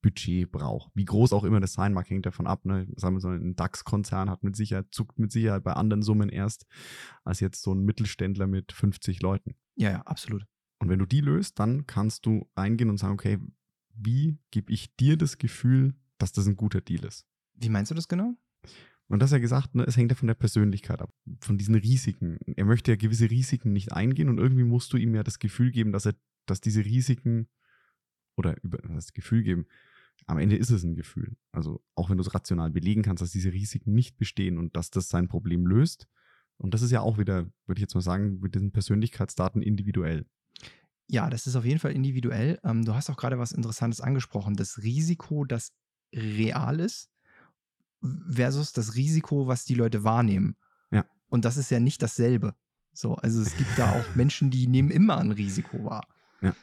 [0.02, 0.92] Budget braucht.
[0.96, 2.66] Wie groß auch immer das sein mag, hängt davon ab.
[2.66, 2.88] Ne?
[2.96, 6.66] Sagen wir so, ein DAX-Konzern hat mit Sicherheit, zuckt mit Sicherheit bei anderen Summen erst,
[7.24, 9.56] als jetzt so ein Mittelständler mit 50 Leuten.
[9.76, 10.46] Ja, ja, absolut.
[10.80, 13.40] Und wenn du die löst, dann kannst du reingehen und sagen, okay,
[13.94, 17.26] wie gebe ich dir das Gefühl, dass das ein guter Deal ist?
[17.54, 18.36] Wie meinst du das genau?
[19.08, 22.38] Und das ja gesagt, ne, es hängt ja von der Persönlichkeit ab, von diesen Risiken.
[22.56, 25.72] Er möchte ja gewisse Risiken nicht eingehen und irgendwie musst du ihm ja das Gefühl
[25.72, 26.14] geben, dass er,
[26.46, 27.50] dass diese Risiken
[28.38, 29.66] oder über das Gefühl geben,
[30.26, 31.36] am Ende ist es ein Gefühl.
[31.52, 34.90] Also auch wenn du es rational belegen kannst, dass diese Risiken nicht bestehen und dass
[34.90, 36.08] das sein Problem löst.
[36.58, 40.26] Und das ist ja auch wieder, würde ich jetzt mal sagen, mit diesen Persönlichkeitsdaten individuell.
[41.08, 42.60] Ja, das ist auf jeden Fall individuell.
[42.64, 44.56] Ähm, du hast auch gerade was Interessantes angesprochen.
[44.56, 45.74] Das Risiko, das
[46.14, 47.10] real ist,
[48.30, 50.56] versus das Risiko, was die Leute wahrnehmen.
[50.92, 51.06] Ja.
[51.30, 52.56] Und das ist ja nicht dasselbe.
[52.94, 56.08] So, also es gibt da auch Menschen, die nehmen immer ein Risiko wahr.
[56.42, 56.54] Ja.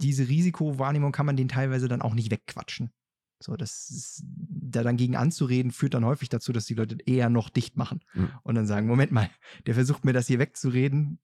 [0.00, 2.90] Diese Risikowahrnehmung kann man denen teilweise dann auch nicht wegquatschen.
[3.38, 7.28] So, das ist, da dann gegen anzureden, führt dann häufig dazu, dass die Leute eher
[7.28, 8.30] noch dicht machen mhm.
[8.42, 9.30] und dann sagen, Moment mal,
[9.66, 11.18] der versucht mir das hier wegzureden,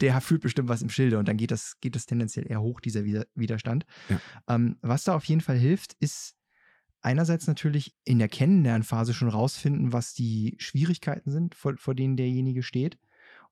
[0.00, 2.80] der fühlt bestimmt was im Schilde und dann geht das, geht das tendenziell eher hoch,
[2.80, 3.86] dieser Widerstand.
[4.08, 4.20] Ja.
[4.48, 6.36] Ähm, was da auf jeden Fall hilft, ist
[7.00, 12.62] einerseits natürlich in der Kennenlernphase schon rausfinden, was die Schwierigkeiten sind, vor, vor denen derjenige
[12.62, 12.98] steht.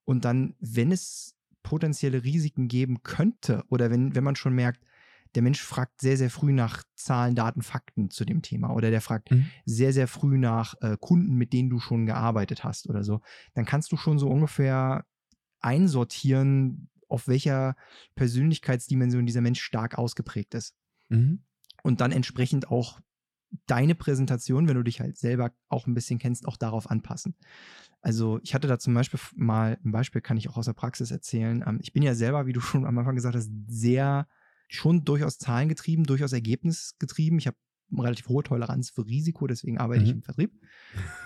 [0.03, 4.81] Und dann, wenn es potenzielle Risiken geben könnte oder wenn, wenn man schon merkt,
[5.35, 9.01] der Mensch fragt sehr, sehr früh nach Zahlen, Daten, Fakten zu dem Thema oder der
[9.01, 9.47] fragt mhm.
[9.65, 13.21] sehr, sehr früh nach äh, Kunden, mit denen du schon gearbeitet hast oder so,
[13.53, 15.05] dann kannst du schon so ungefähr
[15.59, 17.75] einsortieren, auf welcher
[18.15, 20.75] Persönlichkeitsdimension dieser Mensch stark ausgeprägt ist.
[21.09, 21.43] Mhm.
[21.83, 22.99] Und dann entsprechend auch
[23.67, 27.35] deine Präsentation, wenn du dich halt selber auch ein bisschen kennst, auch darauf anpassen.
[28.01, 31.11] Also ich hatte da zum Beispiel mal ein Beispiel, kann ich auch aus der Praxis
[31.11, 31.63] erzählen.
[31.65, 34.27] Ähm, ich bin ja selber, wie du schon am Anfang gesagt hast, sehr
[34.67, 37.39] schon durchaus zahlengetrieben, durchaus ergebnisgetrieben.
[37.39, 37.57] Ich habe
[37.91, 40.07] eine relativ hohe Toleranz für Risiko, deswegen arbeite mhm.
[40.07, 40.51] ich im Vertrieb.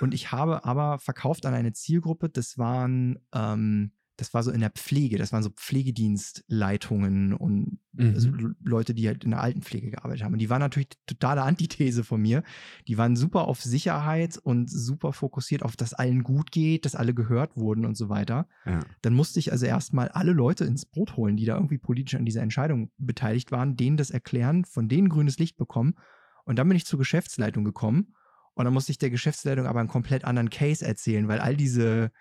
[0.01, 4.59] Und ich habe aber verkauft an eine Zielgruppe, das waren ähm, das war so in
[4.59, 8.13] der Pflege, das waren so Pflegedienstleitungen und mhm.
[8.13, 8.29] also
[8.61, 10.33] Leute, die halt in der Altenpflege gearbeitet haben.
[10.33, 12.43] Und die waren natürlich totale Antithese von mir.
[12.87, 17.13] Die waren super auf Sicherheit und super fokussiert auf, dass allen gut geht, dass alle
[17.13, 18.47] gehört wurden und so weiter.
[18.65, 18.81] Ja.
[19.01, 22.25] Dann musste ich also erstmal alle Leute ins Boot holen, die da irgendwie politisch an
[22.25, 25.95] dieser Entscheidung beteiligt waren, denen das erklären, von denen grünes Licht bekommen.
[26.43, 28.13] Und dann bin ich zur Geschäftsleitung gekommen.
[28.53, 32.11] Und dann musste ich der Geschäftsleitung aber einen komplett anderen Case erzählen, weil all diese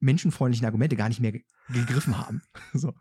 [0.00, 2.42] menschenfreundlichen Argumente gar nicht mehr gegriffen haben.
[2.74, 2.94] So.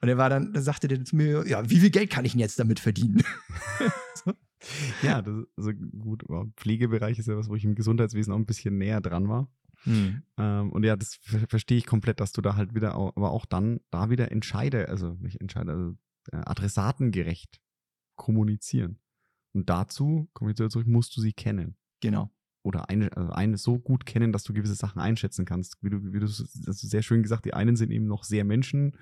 [0.00, 2.32] Und er war dann, da sagte der zu mir, ja, wie viel Geld kann ich
[2.32, 3.24] denn jetzt damit verdienen?
[4.14, 4.32] so.
[5.02, 6.22] Ja, das ist also gut.
[6.56, 9.50] Pflegebereich ist ja was, wo ich im Gesundheitswesen auch ein bisschen näher dran war.
[9.82, 10.22] Hm.
[10.36, 11.16] Ähm, und ja, das
[11.48, 14.88] verstehe ich komplett, dass du da halt wieder, auch, aber auch dann da wieder Entscheide,
[14.88, 15.96] also nicht Entscheide, also
[16.30, 17.60] äh, adressatengerecht
[18.14, 19.00] kommunizieren.
[19.54, 21.76] Und dazu, komme ich zurück, musst du sie kennen.
[22.00, 22.30] Genau
[22.62, 25.82] oder eine, also eine so gut kennen, dass du gewisse Sachen einschätzen kannst.
[25.82, 28.44] Wie du, wie du, hast du sehr schön gesagt, die einen sind eben noch sehr
[28.44, 28.96] Menschen,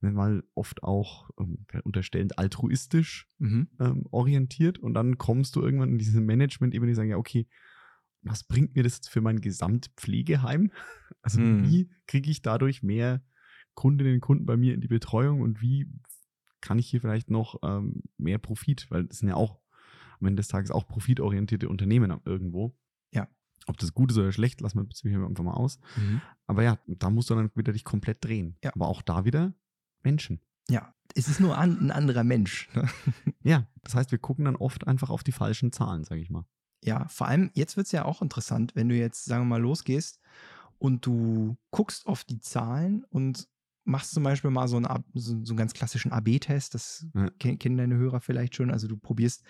[0.00, 3.68] mal oft auch ähm, unterstellend altruistisch mhm.
[3.78, 7.46] ähm, orientiert und dann kommst du irgendwann in diese Management-Ebene, die sagen, ja, okay,
[8.22, 10.72] was bringt mir das jetzt für mein Gesamtpflegeheim?
[11.24, 11.70] Also mhm.
[11.70, 13.22] wie kriege ich dadurch mehr
[13.74, 15.86] Kundinnen und Kunden bei mir in die Betreuung und wie
[16.60, 19.60] kann ich hier vielleicht noch ähm, mehr Profit, weil das sind ja auch
[20.18, 22.74] am Ende des Tages auch profitorientierte Unternehmen irgendwo.
[23.68, 25.78] Ob das gut ist oder schlecht, lassen wir hier einfach mal aus.
[25.96, 26.20] Mhm.
[26.46, 28.56] Aber ja, da musst du dann wieder dich komplett drehen.
[28.62, 28.72] Ja.
[28.74, 29.54] Aber auch da wieder
[30.02, 30.40] Menschen.
[30.68, 32.68] Ja, es ist nur an, ein anderer Mensch.
[32.74, 32.88] Ne?
[33.44, 36.44] Ja, das heißt, wir gucken dann oft einfach auf die falschen Zahlen, sage ich mal.
[36.84, 39.60] Ja, vor allem jetzt wird es ja auch interessant, wenn du jetzt, sagen wir mal,
[39.60, 40.20] losgehst
[40.78, 43.48] und du guckst auf die Zahlen und
[43.84, 47.30] machst zum Beispiel mal so einen, so einen ganz klassischen AB-Test, das ja.
[47.30, 48.70] kennen deine Hörer vielleicht schon.
[48.70, 49.42] Also du probierst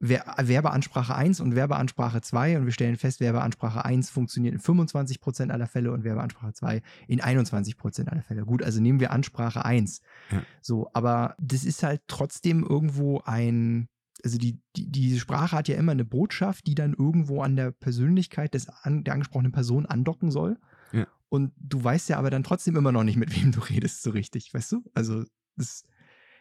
[0.00, 5.52] Werbeansprache 1 und Werbeansprache 2 und wir stellen fest, Werbeansprache 1 funktioniert in 25 Prozent
[5.52, 8.46] aller Fälle und Werbeansprache 2 in 21 Prozent aller Fälle.
[8.46, 10.00] Gut, also nehmen wir Ansprache 1.
[10.30, 10.42] Ja.
[10.62, 13.88] So, aber das ist halt trotzdem irgendwo ein,
[14.24, 17.70] also die, die, diese Sprache hat ja immer eine Botschaft, die dann irgendwo an der
[17.70, 20.58] Persönlichkeit des, an, der angesprochenen Person andocken soll.
[20.92, 21.06] Ja.
[21.28, 24.10] Und du weißt ja aber dann trotzdem immer noch nicht, mit wem du redest, so
[24.10, 24.84] richtig, weißt du?
[24.94, 25.24] Also,
[25.56, 25.84] das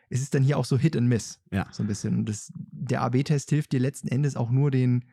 [0.09, 1.39] es ist dann hier auch so Hit and Miss.
[1.51, 1.67] Ja.
[1.71, 2.17] So ein bisschen.
[2.17, 5.05] Und das, der AB-Test hilft dir letzten Endes auch nur den,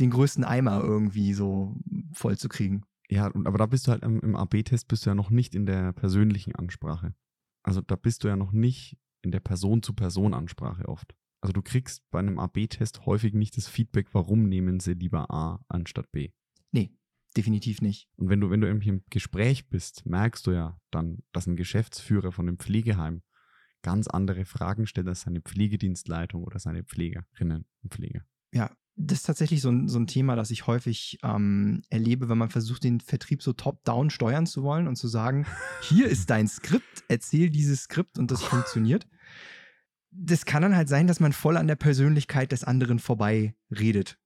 [0.00, 1.76] den größten Eimer irgendwie so
[2.12, 2.84] voll zu kriegen.
[3.10, 5.66] Ja, aber da bist du halt im, im AB-Test bist du ja noch nicht in
[5.66, 7.14] der persönlichen Ansprache.
[7.62, 11.14] Also da bist du ja noch nicht in der Person-zu-Person-Ansprache oft.
[11.40, 15.60] Also du kriegst bei einem AB-Test häufig nicht das Feedback, warum nehmen sie lieber A
[15.68, 16.30] anstatt B.
[16.72, 16.96] Nee,
[17.36, 18.08] definitiv nicht.
[18.16, 21.56] Und wenn du, wenn du irgendwie im Gespräch bist, merkst du ja dann, dass ein
[21.56, 23.22] Geschäftsführer von einem Pflegeheim
[23.84, 28.24] ganz andere Fragen stellt als seine Pflegedienstleitung oder seine Pflegerinnen und Pfleger.
[28.52, 32.38] Ja, das ist tatsächlich so ein, so ein Thema, das ich häufig ähm, erlebe, wenn
[32.38, 35.46] man versucht, den Vertrieb so top-down steuern zu wollen und zu sagen,
[35.82, 39.06] hier ist dein Skript, erzähl dieses Skript und das funktioniert.
[40.10, 44.18] Das kann dann halt sein, dass man voll an der Persönlichkeit des anderen vorbei redet.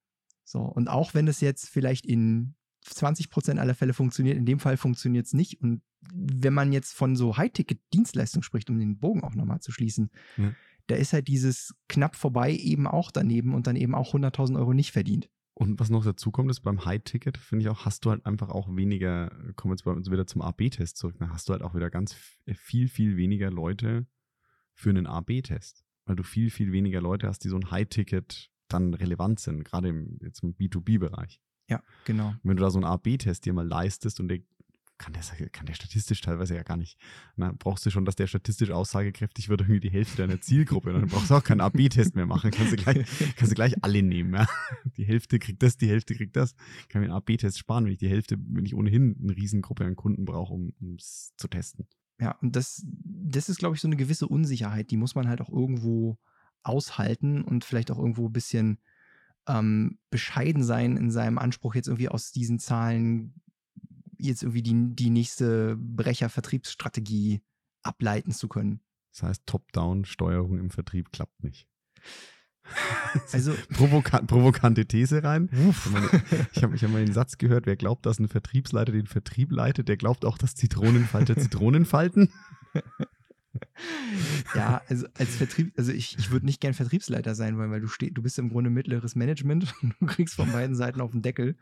[0.44, 2.54] So, und auch wenn es jetzt vielleicht in
[2.94, 4.36] 20 Prozent aller Fälle funktioniert.
[4.36, 5.60] In dem Fall funktioniert es nicht.
[5.60, 5.82] Und
[6.12, 10.52] wenn man jetzt von so High-Ticket-Dienstleistungen spricht, um den Bogen auch nochmal zu schließen, ja.
[10.86, 14.74] da ist halt dieses knapp vorbei eben auch daneben und dann eben auch 100.000 Euro
[14.74, 15.28] nicht verdient.
[15.54, 18.48] Und was noch dazu kommt, ist beim High-Ticket, finde ich auch, hast du halt einfach
[18.48, 21.62] auch weniger, kommen wir jetzt bei uns wieder zum AB-Test zurück, dann hast du halt
[21.62, 22.14] auch wieder ganz
[22.46, 24.06] viel, viel weniger Leute
[24.72, 25.84] für einen AB-Test.
[26.04, 29.88] Weil du viel, viel weniger Leute hast, die so ein High-Ticket dann relevant sind, gerade
[29.88, 31.40] im, jetzt im B2B-Bereich.
[31.68, 32.34] Ja, genau.
[32.42, 34.38] wenn du da so einen A-B-Test dir mal leistest und der
[34.98, 36.98] kann der, kann der statistisch teilweise ja gar nicht.
[37.36, 40.92] Na, brauchst du schon, dass der statistisch aussagekräftig wird, irgendwie die Hälfte deiner Zielgruppe.
[40.92, 42.50] Dann brauchst du auch keinen AB-Test mehr machen.
[42.50, 43.06] Kannst du gleich,
[43.36, 44.34] kannst du gleich alle nehmen.
[44.34, 44.46] Ja?
[44.96, 46.54] Die Hälfte kriegt das, die Hälfte kriegt das.
[46.88, 49.96] Kann mir einen AB-Test sparen, wenn ich die Hälfte, wenn ich ohnehin eine Riesengruppe an
[49.96, 51.86] Kunden brauche, um es zu testen.
[52.20, 55.40] Ja, und das, das ist, glaube ich, so eine gewisse Unsicherheit, die muss man halt
[55.40, 56.18] auch irgendwo
[56.64, 58.78] aushalten und vielleicht auch irgendwo ein bisschen
[59.46, 63.34] ähm, bescheiden sein in seinem Anspruch, jetzt irgendwie aus diesen Zahlen
[64.18, 67.40] jetzt irgendwie die, die nächste Brecher-Vertriebsstrategie
[67.82, 68.80] ableiten zu können.
[69.12, 71.66] Das heißt, Top-Down-Steuerung im Vertrieb klappt nicht.
[73.32, 75.48] Also Provoka provokante These rein.
[76.52, 79.50] ich habe ich hab mal den Satz gehört, wer glaubt, dass ein Vertriebsleiter den Vertrieb
[79.50, 82.30] leitet, der glaubt auch, dass Zitronenfalter Zitronen falten.
[84.54, 87.88] ja, also als Vertrieb, also ich, ich würde nicht gern Vertriebsleiter sein wollen, weil du
[87.88, 91.22] stehst, du bist im Grunde mittleres Management und du kriegst von beiden Seiten auf den
[91.22, 91.56] Deckel.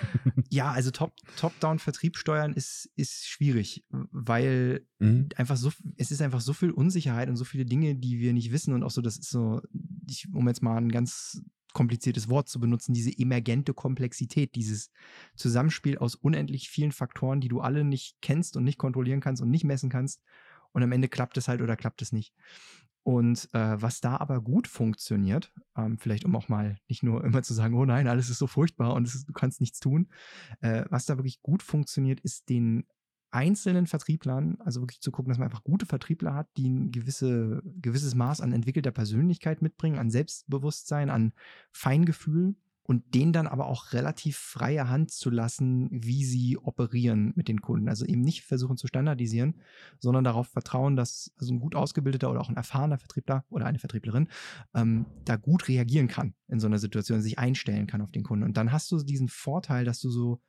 [0.50, 5.28] ja, also Top, Top-Down Vertrieb steuern ist, ist schwierig, weil mhm.
[5.36, 8.52] einfach so, es ist einfach so viel Unsicherheit und so viele Dinge, die wir nicht
[8.52, 9.60] wissen und auch so, das ist so,
[10.08, 11.42] ich, um jetzt mal ein ganz
[11.72, 14.90] kompliziertes Wort zu benutzen, diese emergente Komplexität, dieses
[15.36, 19.50] Zusammenspiel aus unendlich vielen Faktoren, die du alle nicht kennst und nicht kontrollieren kannst und
[19.50, 20.20] nicht messen kannst
[20.72, 22.34] und am Ende klappt es halt oder klappt es nicht.
[23.02, 27.42] Und äh, was da aber gut funktioniert, ähm, vielleicht um auch mal nicht nur immer
[27.42, 30.08] zu sagen, oh nein, alles ist so furchtbar und ist, du kannst nichts tun,
[30.60, 32.86] äh, was da wirklich gut funktioniert, ist den
[33.30, 37.62] einzelnen Vertrieblern, also wirklich zu gucken, dass man einfach gute Vertriebler hat, die ein gewisse,
[37.80, 41.32] gewisses Maß an entwickelter Persönlichkeit mitbringen, an Selbstbewusstsein, an
[41.72, 42.56] Feingefühl
[42.90, 47.60] und denen dann aber auch relativ freie Hand zu lassen, wie sie operieren mit den
[47.60, 47.88] Kunden.
[47.88, 49.60] Also eben nicht versuchen zu standardisieren,
[50.00, 53.78] sondern darauf vertrauen, dass also ein gut ausgebildeter oder auch ein erfahrener Vertriebler oder eine
[53.78, 54.28] Vertrieblerin
[54.74, 58.44] ähm, da gut reagieren kann in so einer Situation, sich einstellen kann auf den Kunden.
[58.44, 60.40] Und dann hast du diesen Vorteil, dass du so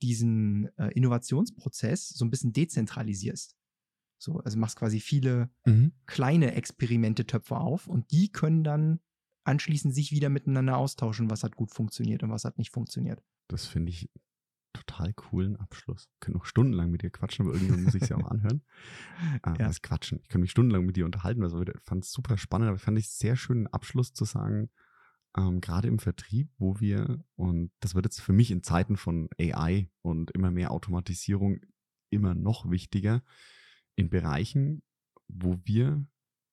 [0.00, 3.56] diesen äh, Innovationsprozess so ein bisschen dezentralisierst.
[4.18, 5.90] So, also machst quasi viele mhm.
[6.06, 9.00] kleine Experimente-Töpfe auf und die können dann
[9.48, 13.22] anschließend sich wieder miteinander austauschen, was hat gut funktioniert und was hat nicht funktioniert.
[13.48, 14.10] Das finde ich
[14.72, 16.08] total coolen Abschluss.
[16.14, 18.62] Ich könnte noch stundenlang mit dir quatschen, aber irgendwann muss ich es ja auch anhören.
[19.42, 19.66] Ah, ja.
[19.66, 20.20] Das quatschen.
[20.22, 22.98] Ich könnte mich stundenlang mit dir unterhalten, also ich fand es super spannend, aber fand
[22.98, 24.70] ich sehr schönen Abschluss zu sagen,
[25.36, 29.28] ähm, gerade im Vertrieb, wo wir, und das wird jetzt für mich in Zeiten von
[29.40, 31.60] AI und immer mehr Automatisierung
[32.10, 33.22] immer noch wichtiger,
[33.96, 34.82] in Bereichen,
[35.26, 36.06] wo wir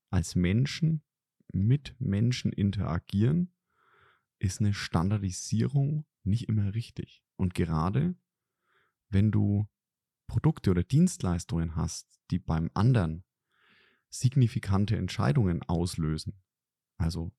[0.10, 1.04] als Menschen
[1.56, 3.54] mit Menschen interagieren,
[4.40, 7.24] ist eine Standardisierung nicht immer richtig.
[7.38, 8.16] Und gerade
[9.10, 9.68] wenn du
[10.28, 13.24] Produkte oder Dienstleistungen hast, die beim anderen
[14.10, 16.42] signifikante Entscheidungen auslösen,
[16.98, 17.32] also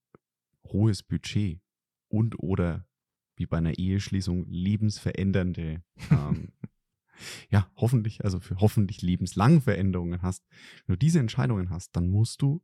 [0.65, 1.61] hohes Budget
[2.09, 2.89] und oder
[3.37, 6.53] wie bei einer Eheschließung lebensverändernde, ähm,
[7.51, 10.47] ja, hoffentlich, also für hoffentlich lebenslang Veränderungen hast,
[10.87, 12.63] wenn du diese Entscheidungen hast, dann musst du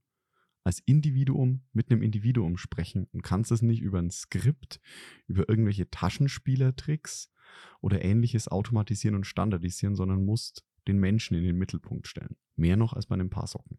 [0.65, 4.81] als Individuum mit einem Individuum sprechen und kannst es nicht über ein Skript,
[5.27, 7.31] über irgendwelche Taschenspielertricks
[7.81, 12.37] oder ähnliches automatisieren und standardisieren, sondern musst den Menschen in den Mittelpunkt stellen.
[12.57, 13.79] Mehr noch als bei einem Paar Socken.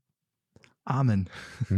[0.86, 1.29] Amen.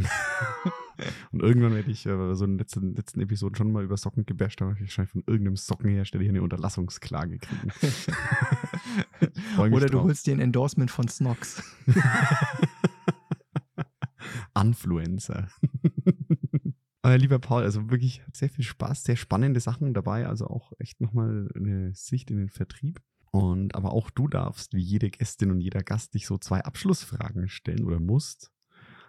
[1.31, 4.25] und irgendwann werde ich äh, so in den letzten, letzten Episoden schon mal über Socken
[4.25, 7.71] gebasht, aber ich wahrscheinlich von irgendeinem Sockenhersteller hier eine Unterlassungsklage kriegen.
[9.71, 11.61] Oder du holst dir ein Endorsement von Snox.
[14.59, 15.49] Influencer.
[17.01, 21.01] Aber lieber Paul, also wirklich sehr viel Spaß, sehr spannende Sachen dabei, also auch echt
[21.01, 22.99] nochmal eine Sicht in den Vertrieb.
[23.29, 27.49] Und aber auch du darfst, wie jede Gästin und jeder Gast, dich so zwei Abschlussfragen
[27.49, 28.49] stellen oder musst.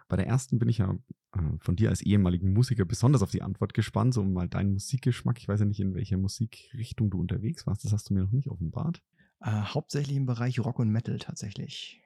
[0.09, 0.94] Bei der ersten bin ich ja
[1.32, 5.38] äh, von dir als ehemaligen Musiker besonders auf die Antwort gespannt, so mal deinen Musikgeschmack.
[5.38, 7.84] Ich weiß ja nicht, in welcher Musikrichtung du unterwegs warst.
[7.84, 9.01] Das hast du mir noch nicht offenbart.
[9.40, 12.03] Äh, hauptsächlich im Bereich Rock und Metal tatsächlich.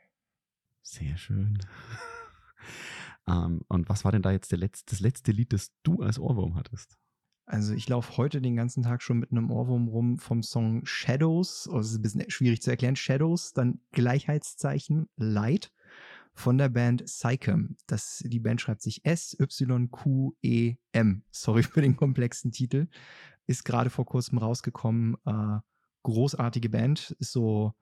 [0.83, 1.59] Sehr schön.
[3.29, 6.57] Ähm, und was war denn da jetzt letzte, das letzte Lied, das du als Ohrwurm
[6.57, 6.97] hattest?
[7.47, 11.69] Also ich laufe heute den ganzen Tag schon mit einem Ohrwurm rum vom Song Shadows,
[11.69, 15.73] oh, das ist ein bisschen schwierig zu erklären, Shadows, dann Gleichheitszeichen Light
[16.33, 17.77] von der Band Psychem.
[17.89, 19.55] Das, die Band schreibt sich S-Y-Q-E-M.
[21.31, 22.87] Sorry für den komplexen Titel.
[23.47, 25.17] Ist gerade vor kurzem rausgekommen.
[25.27, 25.59] Äh,
[26.05, 27.17] großartige Band.
[27.19, 27.75] Ist so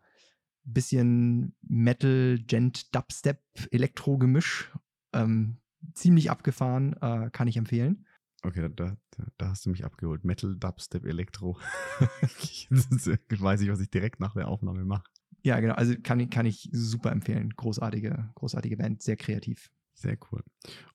[0.67, 4.73] ein bisschen Metal, Gent, Dubstep, Elektro-Gemisch
[5.13, 5.59] ähm,
[5.95, 8.07] ziemlich abgefahren, äh, kann ich empfehlen.
[8.43, 10.25] Okay, da, da, da, hast du mich abgeholt.
[10.25, 11.59] Metal, Dubstep, Elektro.
[12.43, 15.05] ich weiß ich, was ich direkt nach der Aufnahme mache.
[15.43, 15.75] Ja, genau.
[15.75, 17.51] Also kann, kann ich super empfehlen.
[17.51, 19.71] Großartige, großartige Band, sehr kreativ.
[19.95, 20.45] Sehr cool.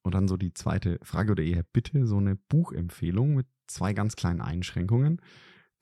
[0.01, 4.15] Und dann so die zweite Frage oder eher bitte so eine Buchempfehlung mit zwei ganz
[4.15, 5.21] kleinen Einschränkungen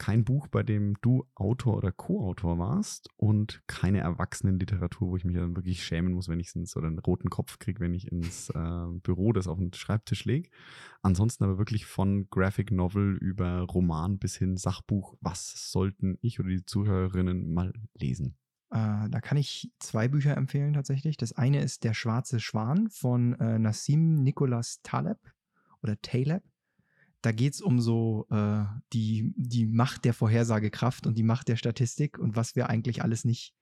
[0.01, 5.35] kein Buch, bei dem du Autor oder Co-Autor warst und keine Erwachsenenliteratur, wo ich mich
[5.35, 8.49] dann wirklich schämen muss, wenn ich ins oder einen roten Kopf kriege, wenn ich ins
[8.49, 10.49] äh, Büro das auf den Schreibtisch lege.
[11.03, 16.49] Ansonsten aber wirklich von Graphic Novel über Roman bis hin Sachbuch, was sollten ich oder
[16.49, 18.39] die Zuhörerinnen mal lesen?
[18.71, 21.15] Äh, da kann ich zwei Bücher empfehlen tatsächlich.
[21.15, 25.19] Das eine ist Der schwarze Schwan von äh, Nassim Nicholas Taleb
[25.83, 26.41] oder Taleb.
[27.21, 28.63] Da geht es um so äh,
[28.93, 33.25] die, die Macht der Vorhersagekraft und die Macht der Statistik und was wir eigentlich alles
[33.25, 33.53] nicht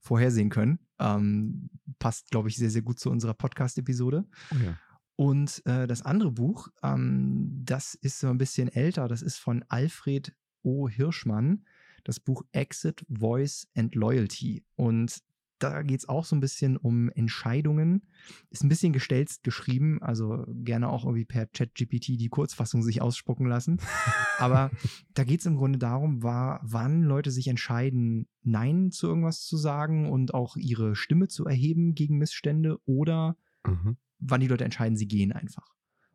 [0.00, 0.78] vorhersehen können.
[0.98, 4.24] Ähm, passt, glaube ich, sehr, sehr gut zu unserer Podcast-Episode.
[4.52, 4.78] Oh ja.
[5.16, 9.64] Und äh, das andere Buch, ähm, das ist so ein bisschen älter, das ist von
[9.68, 10.88] Alfred O.
[10.88, 11.64] Hirschmann,
[12.04, 14.64] das Buch Exit, Voice and Loyalty.
[14.76, 15.20] Und
[15.58, 18.02] da geht es auch so ein bisschen um Entscheidungen.
[18.50, 23.46] Ist ein bisschen gestelzt geschrieben, also gerne auch irgendwie per Chat-GPT die Kurzfassung sich ausspucken
[23.46, 23.78] lassen.
[24.38, 24.70] Aber
[25.14, 29.56] da geht es im Grunde darum, war, wann Leute sich entscheiden, Nein zu irgendwas zu
[29.56, 33.36] sagen und auch ihre Stimme zu erheben gegen Missstände oder
[33.66, 33.96] mhm.
[34.18, 35.74] wann die Leute entscheiden, sie gehen einfach.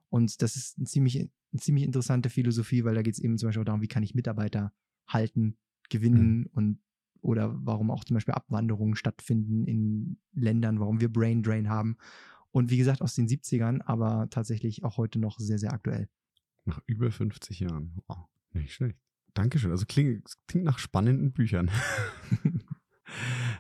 [0.10, 3.48] Und das ist eine ziemlich, eine ziemlich interessante Philosophie, weil da geht es eben zum
[3.48, 4.72] Beispiel auch darum, wie kann ich Mitarbeiter
[5.08, 5.58] halten,
[5.90, 6.50] gewinnen mhm.
[6.54, 6.80] und
[7.24, 11.98] oder warum auch zum Beispiel Abwanderungen stattfinden in Ländern, warum wir Brain Drain haben.
[12.52, 16.08] Und wie gesagt, aus den 70ern, aber tatsächlich auch heute noch sehr, sehr aktuell.
[16.66, 18.00] Nach über 50 Jahren.
[18.08, 18.98] Wow, nicht schlecht.
[19.34, 19.72] Dankeschön.
[19.72, 21.72] Also klingt, klingt nach spannenden Büchern.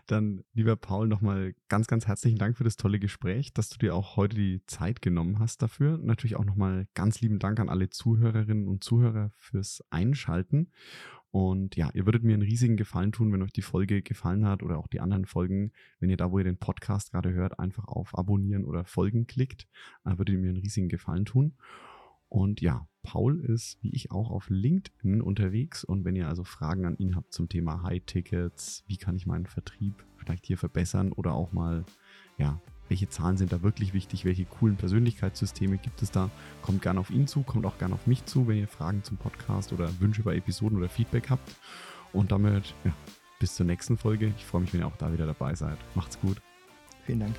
[0.07, 3.95] Dann, lieber Paul, nochmal ganz, ganz herzlichen Dank für das tolle Gespräch, dass du dir
[3.95, 5.97] auch heute die Zeit genommen hast dafür.
[5.97, 10.71] Natürlich auch nochmal ganz lieben Dank an alle Zuhörerinnen und Zuhörer fürs Einschalten.
[11.33, 14.61] Und ja, ihr würdet mir einen riesigen Gefallen tun, wenn euch die Folge gefallen hat
[14.61, 17.85] oder auch die anderen Folgen, wenn ihr da, wo ihr den Podcast gerade hört, einfach
[17.85, 19.67] auf Abonnieren oder Folgen klickt,
[20.05, 21.55] äh, würdet ihr mir einen riesigen Gefallen tun.
[22.29, 25.83] Und ja, Paul ist, wie ich auch, auf LinkedIn unterwegs.
[25.83, 29.47] Und wenn ihr also Fragen an ihn habt zum Thema High-Tickets, wie kann ich meinen
[29.47, 31.83] Vertrieb vielleicht hier verbessern oder auch mal,
[32.37, 32.61] ja,
[32.93, 36.29] welche Zahlen sind da wirklich wichtig, welche coolen Persönlichkeitssysteme gibt es da.
[36.61, 39.17] Kommt gerne auf ihn zu, kommt auch gerne auf mich zu, wenn ihr Fragen zum
[39.17, 41.55] Podcast oder Wünsche über Episoden oder Feedback habt.
[42.13, 42.93] Und damit, ja,
[43.39, 44.31] bis zur nächsten Folge.
[44.37, 45.79] Ich freue mich, wenn ihr auch da wieder dabei seid.
[45.95, 46.39] Macht's gut.
[47.07, 47.35] Vielen Dank.